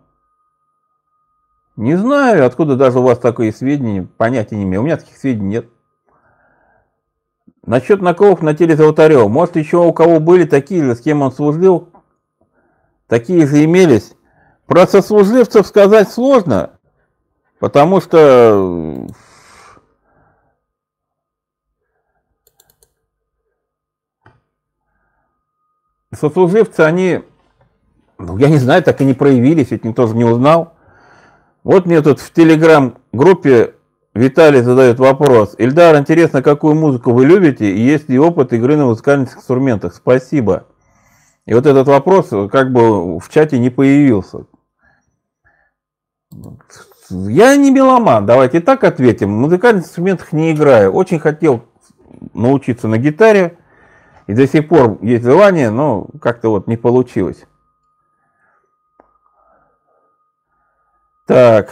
[1.75, 4.83] Не знаю, откуда даже у вас такое сведения, понятия не имею.
[4.83, 5.69] У меня таких сведений нет.
[7.65, 9.27] Насчет наколов на теле Золотарева.
[9.27, 11.89] Может, еще у кого были такие же, с кем он служил?
[13.07, 14.15] Такие же имелись.
[14.69, 16.73] Про сослуживцев сказать сложно,
[17.57, 19.07] потому что
[26.15, 27.23] сослуживцы, они,
[28.19, 30.75] ну, я не знаю, так и не проявились, ведь никто же не узнал.
[31.63, 33.73] Вот мне тут в телеграм-группе
[34.13, 35.55] Виталий задает вопрос.
[35.57, 39.95] Ильдар, интересно, какую музыку вы любите и есть ли опыт игры на музыкальных инструментах?
[39.95, 40.67] Спасибо.
[41.47, 44.45] И вот этот вопрос как бы в чате не появился.
[47.09, 49.31] Я не меломан, давайте так ответим.
[49.31, 50.91] Музыкальных инструментах не играю.
[50.91, 51.65] Очень хотел
[52.33, 53.57] научиться на гитаре.
[54.27, 57.47] И до сих пор есть желание, но как-то вот не получилось.
[61.25, 61.71] Так.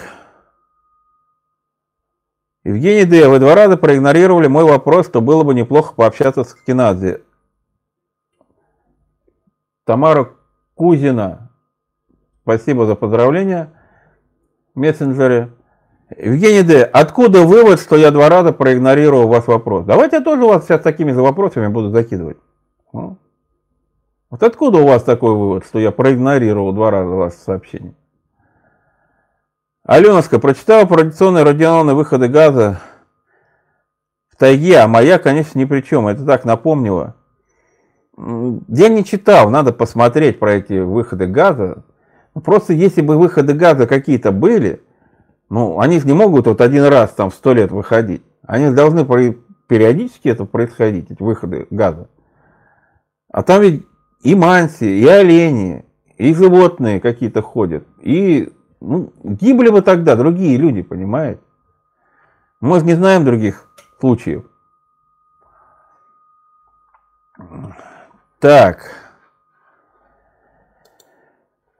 [2.64, 3.30] Евгений Д.
[3.30, 7.22] Вы два раза проигнорировали мой вопрос, что было бы неплохо пообщаться с Кинадзе.
[9.86, 10.32] Тамара
[10.74, 11.52] Кузина.
[12.42, 13.77] Спасибо за поздравления
[14.78, 15.52] мессенджере.
[16.16, 16.84] Евгений Д.
[16.84, 19.86] Откуда вывод, что я два раза проигнорировал ваш вопрос?
[19.86, 22.38] Давайте я тоже вас сейчас такими же вопросами буду закидывать.
[22.94, 27.94] Вот откуда у вас такой вывод, что я проигнорировал два раза ваше сообщение?
[29.84, 32.82] Аленушка, прочитала про радиационные радионные выходы газа
[34.30, 36.08] в тайге, а моя, конечно, ни при чем.
[36.08, 37.16] Это так напомнило.
[38.18, 41.84] Я не читал, надо посмотреть про эти выходы газа.
[42.44, 44.82] Просто если бы выходы газа какие-то были,
[45.50, 48.22] ну, они не могут вот один раз там в сто лет выходить.
[48.46, 49.06] Они должны
[49.68, 52.10] периодически это происходить, эти выходы газа.
[53.32, 53.86] А там ведь
[54.22, 55.86] и манси, и олени,
[56.18, 61.42] и животные какие-то ходят, и ну, гибли бы тогда другие люди, понимаете?
[62.60, 63.70] Мы же не знаем других
[64.00, 64.46] случаев.
[68.40, 69.07] Так.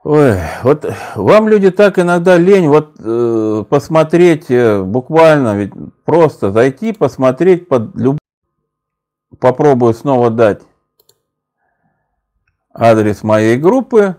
[0.04, 0.86] Ой, вот
[1.16, 5.72] вам люди так иногда лень вот э, посмотреть э, буквально, ведь
[6.04, 8.18] просто зайти, посмотреть под люб...
[9.40, 10.62] Попробую снова дать
[12.72, 14.16] адрес моей группы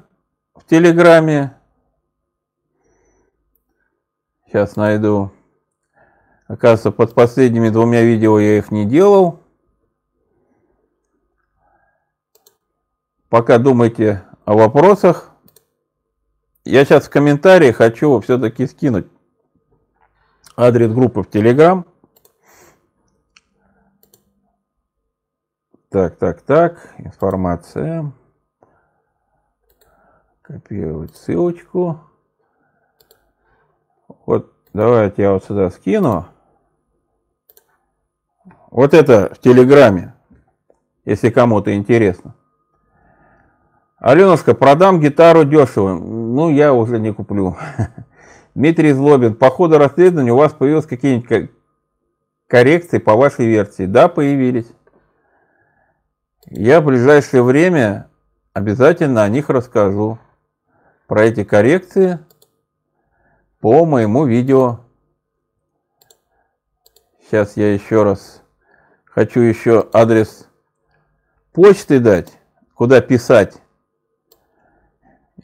[0.53, 1.55] в Телеграме.
[4.45, 5.31] Сейчас найду.
[6.47, 9.39] Оказывается, под последними двумя видео я их не делал.
[13.29, 15.28] Пока думайте о вопросах.
[16.69, 19.07] Я сейчас в комментарии хочу все-таки скинуть
[20.55, 21.83] адрес группы в Telegram.
[25.89, 28.13] Так, так, так, информация.
[30.43, 32.01] Копировать ссылочку.
[34.27, 36.27] Вот давайте я вот сюда скину.
[38.69, 40.13] Вот это в Телеграме,
[41.03, 42.35] если кому-то интересно.
[43.99, 45.93] Аленушка, продам гитару дешево.
[45.93, 47.57] Ну, я уже не куплю.
[48.55, 51.51] Дмитрий Злобин, по ходу расследования у вас появились какие-нибудь
[52.47, 53.85] коррекции по вашей версии?
[53.85, 54.67] Да, появились.
[56.45, 58.09] Я в ближайшее время
[58.53, 60.17] обязательно о них расскажу.
[61.07, 62.19] Про эти коррекции
[63.59, 64.79] по моему видео.
[67.25, 68.43] Сейчас я еще раз
[69.03, 70.47] хочу еще адрес
[71.51, 72.31] почты дать,
[72.73, 73.57] куда писать,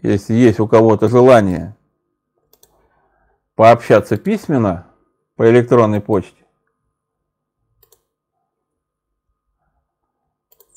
[0.06, 1.76] если есть у кого-то желание
[3.56, 4.88] пообщаться письменно
[5.36, 6.46] по электронной почте.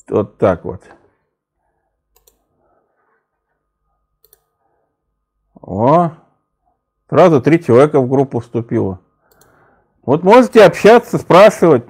[0.07, 0.83] Вот так вот.
[5.61, 6.11] О,
[7.07, 8.99] сразу три человека в группу вступило.
[10.01, 11.85] Вот можете общаться, спрашивать,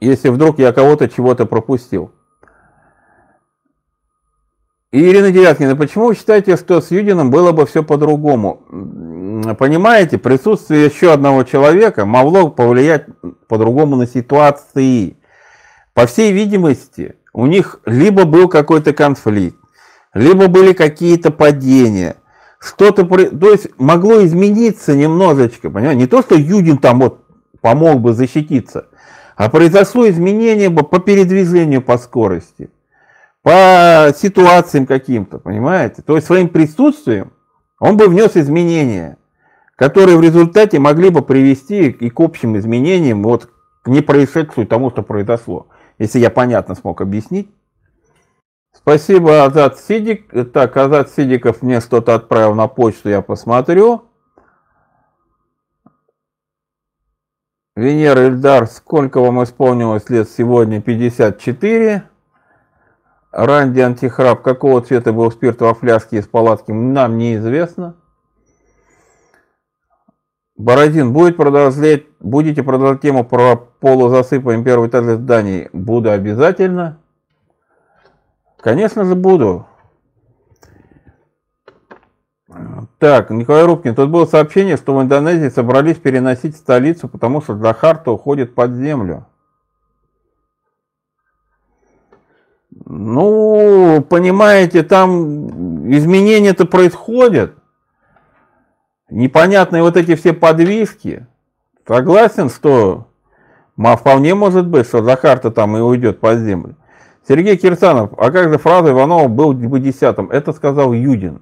[0.00, 2.12] если вдруг я кого-то чего-то пропустил.
[4.94, 8.62] Ирина Девяткина, почему вы считаете, что с Юдином было бы все по-другому?
[9.58, 13.06] Понимаете, присутствие еще одного человека могло повлиять
[13.48, 15.16] по-другому на ситуации.
[15.94, 19.56] По всей видимости, у них либо был какой-то конфликт,
[20.12, 22.16] либо были какие-то падения.
[22.60, 26.00] Что-то, то есть могло измениться немножечко, понимаете?
[26.00, 27.24] Не то, что Юдин там вот
[27.62, 28.88] помог бы защититься,
[29.36, 32.68] а произошло изменение бы по передвижению по скорости,
[33.42, 36.02] по ситуациям каким-то, понимаете?
[36.02, 37.32] То есть своим присутствием
[37.80, 39.18] он бы внес изменения,
[39.74, 43.50] которые в результате могли бы привести и к общим изменениям, вот
[43.82, 45.66] к непроисшедшему тому, что произошло.
[45.98, 47.50] Если я понятно смог объяснить.
[48.72, 50.32] Спасибо, Азат Сидик.
[50.52, 54.04] Так, Азат Сидиков мне что-то отправил на почту, я посмотрю.
[57.74, 60.80] Венера Ильдар, сколько вам исполнилось лет сегодня?
[60.80, 62.04] 54.
[63.32, 67.96] Ранди Антихрап, какого цвета был спирт во фляжке из палатки, нам неизвестно.
[70.56, 75.70] Бородин, будет продолжать, будете продолжать тему про полузасыпаем первый этаж зданий?
[75.72, 77.00] Буду обязательно.
[78.58, 79.66] Конечно же буду.
[82.98, 88.12] Так, Николай Рубкин, тут было сообщение, что в Индонезии собрались переносить столицу, потому что Джахарта
[88.12, 89.26] уходит под землю.
[92.94, 97.54] Ну, понимаете, там изменения-то происходят.
[99.08, 101.26] Непонятные вот эти все подвижки.
[101.88, 103.06] Согласен, что
[103.78, 106.76] вполне может быть, что Захарта там и уйдет под землю.
[107.26, 110.30] Сергей Кирсанов, а как же фраза Иванова был бы десятым?
[110.30, 111.40] Это сказал Юдин.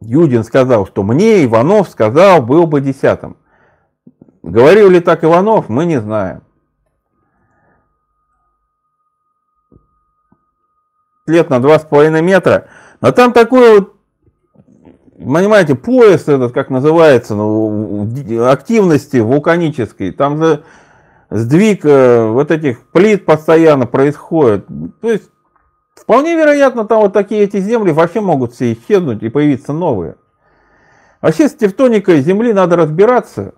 [0.00, 3.36] Юдин сказал, что мне Иванов сказал, был бы десятым.
[4.42, 6.45] Говорил ли так Иванов, мы не знаем.
[11.26, 12.68] Лет на два с половиной метра.
[13.00, 13.94] Но там такой вот,
[15.18, 18.08] понимаете, пояс этот, как называется, ну,
[18.48, 20.12] активности вулканической.
[20.12, 20.62] Там же
[21.30, 24.66] сдвиг э, вот этих плит постоянно происходит.
[25.00, 25.24] То есть
[25.94, 30.16] вполне вероятно, там вот такие эти земли вообще могут все исчезнуть и появиться новые.
[31.20, 33.54] Вообще с тектоникой Земли надо разбираться.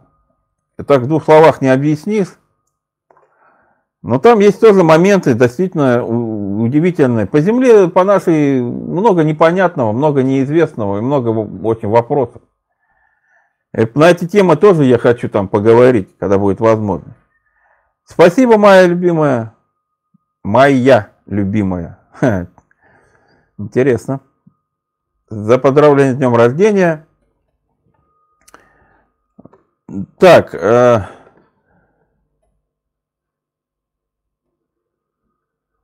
[0.87, 2.29] Так в двух словах не объяснишь.
[4.03, 7.27] Но там есть тоже моменты действительно удивительные.
[7.27, 12.43] По Земле, по нашей, много непонятного, много неизвестного и много очень вопросов.
[13.73, 17.17] На эти темы тоже я хочу там поговорить, когда будет возможность.
[18.05, 19.55] Спасибо, моя любимая.
[20.45, 21.99] Моя любимая.
[23.59, 24.21] Интересно.
[25.29, 27.07] За поздравление с днем рождения.
[30.19, 30.55] Так.
[30.55, 31.07] Э,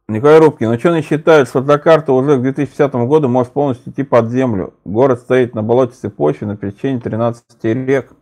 [0.06, 4.30] Николай Рубкин, ученые считают, что для карты уже к 2050 году может полностью идти под
[4.30, 4.74] землю.
[4.84, 8.12] Город стоит на болотистой почве на пересечении 13 рек.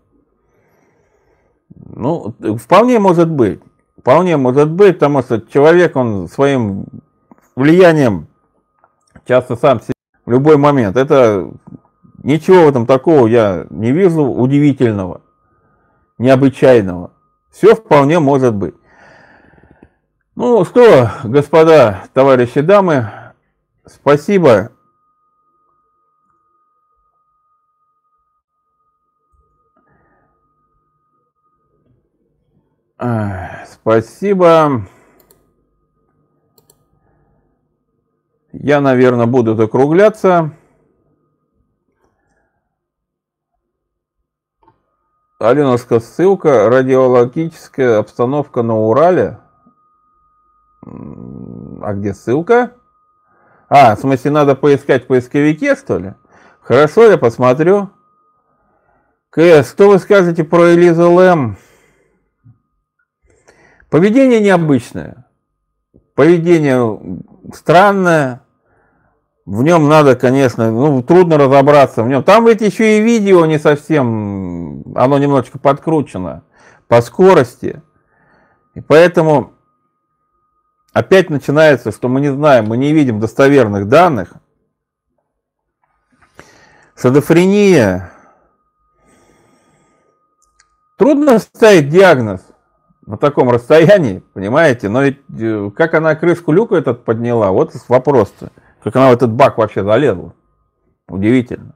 [1.74, 3.60] Ну, вполне может быть.
[3.98, 6.86] Вполне может быть, потому что человек, он своим
[7.56, 8.28] влиянием
[9.26, 10.96] часто сам себе в любой момент.
[10.96, 11.50] Это
[12.22, 15.20] ничего в этом такого я не вижу удивительного,
[16.18, 17.10] необычайного.
[17.50, 18.74] Все вполне может быть.
[20.34, 23.10] Ну что, господа, товарищи, дамы,
[23.86, 24.72] спасибо
[33.82, 34.86] Спасибо.
[38.52, 40.52] Я, наверное, буду закругляться.
[45.40, 46.70] Алиновская ссылка.
[46.70, 49.41] Радиологическая обстановка на Урале.
[50.84, 52.72] А где ссылка?
[53.68, 56.14] А, в смысле, надо поискать в поисковике, что ли?
[56.60, 57.90] Хорошо, я посмотрю.
[59.30, 61.56] КС, что вы скажете про Элизу Лэм?
[63.90, 65.26] Поведение необычное.
[66.14, 66.98] поведение
[67.54, 68.42] странное,
[69.44, 72.22] в нем надо, конечно, ну, трудно разобраться в нем.
[72.22, 76.44] Там ведь еще и видео не совсем, оно немножечко подкручено
[76.88, 77.82] по скорости.
[78.74, 79.52] И поэтому
[80.92, 84.34] опять начинается, что мы не знаем, мы не видим достоверных данных.
[86.96, 88.12] Шизофрения.
[90.98, 92.42] Трудно ставить диагноз
[93.06, 94.88] на таком расстоянии, понимаете?
[94.88, 98.50] Но ведь э, как она крышку люка этот подняла, вот вопрос-то.
[98.84, 100.34] Как она в этот бак вообще залезла.
[101.08, 101.74] Удивительно.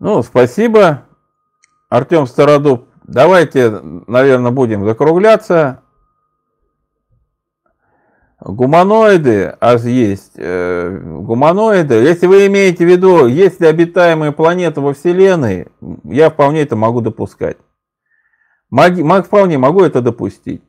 [0.00, 1.04] Ну, спасибо,
[1.92, 2.86] Артем Стародуб.
[3.04, 3.68] Давайте,
[4.06, 5.82] наверное, будем закругляться.
[8.40, 11.96] Гуманоиды, аж есть э, гуманоиды.
[11.96, 15.68] Если вы имеете в виду, есть ли обитаемые планеты во Вселенной,
[16.04, 17.58] я вполне это могу допускать.
[18.70, 20.62] Мог, вполне могу это допустить.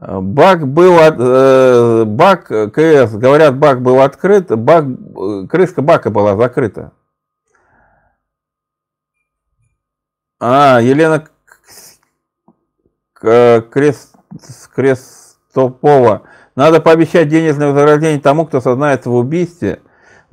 [0.00, 4.84] Бак был, э, бак КС, говорят, бак был открыт, бак,
[5.50, 6.92] крышка бака была закрыта.
[10.44, 11.28] А, Елена
[13.14, 14.16] Крест,
[14.74, 16.22] Крестопова.
[16.56, 19.82] Надо пообещать денежное вознаграждение тому, кто сознается в убийстве.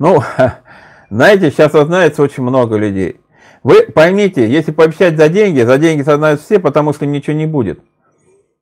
[0.00, 0.20] Ну,
[1.10, 3.20] знаете, сейчас сознается очень много людей.
[3.62, 7.80] Вы поймите, если пообещать за деньги, за деньги сознаются все, потому что ничего не будет.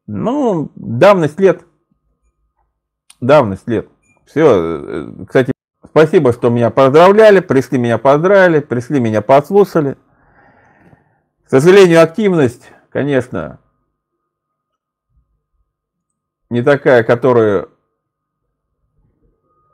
[0.06, 1.62] Ну, давность лет.
[3.22, 3.88] Давность лет.
[4.26, 5.14] Все.
[5.26, 9.96] Кстати, спасибо, что меня поздравляли, пришли меня поздравили, пришли меня послушали.
[11.48, 13.58] К сожалению, активность, конечно,
[16.50, 17.70] не такая, которую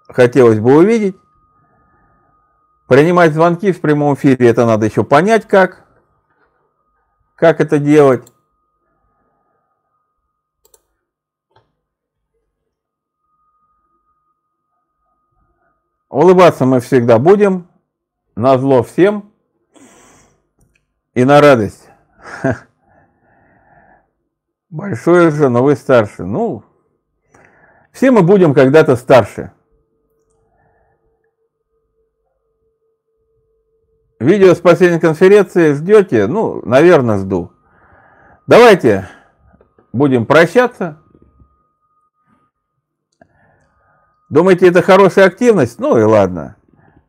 [0.07, 1.17] хотелось бы увидеть.
[2.87, 5.85] Принимать звонки в прямом эфире, это надо еще понять как.
[7.35, 8.33] Как это делать.
[16.09, 17.69] Улыбаться мы всегда будем,
[18.37, 19.34] на зло всем
[21.15, 21.89] и на радость.
[24.71, 26.25] Большое же, но вы старше.
[26.25, 26.65] Ну,
[27.93, 29.53] все мы будем когда-то старше.
[34.19, 36.27] Видео с последней конференции ждете?
[36.27, 37.53] Ну, наверное, жду.
[38.47, 39.09] Давайте
[39.93, 40.99] будем прощаться.
[44.29, 45.79] Думаете, это хорошая активность?
[45.79, 46.57] Ну и ладно.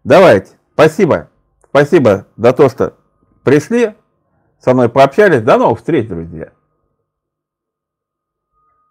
[0.03, 0.51] Давайте.
[0.73, 1.29] Спасибо.
[1.69, 2.95] Спасибо за то, что
[3.45, 3.95] пришли,
[4.59, 5.41] со мной пообщались.
[5.41, 6.51] До новых встреч, друзья.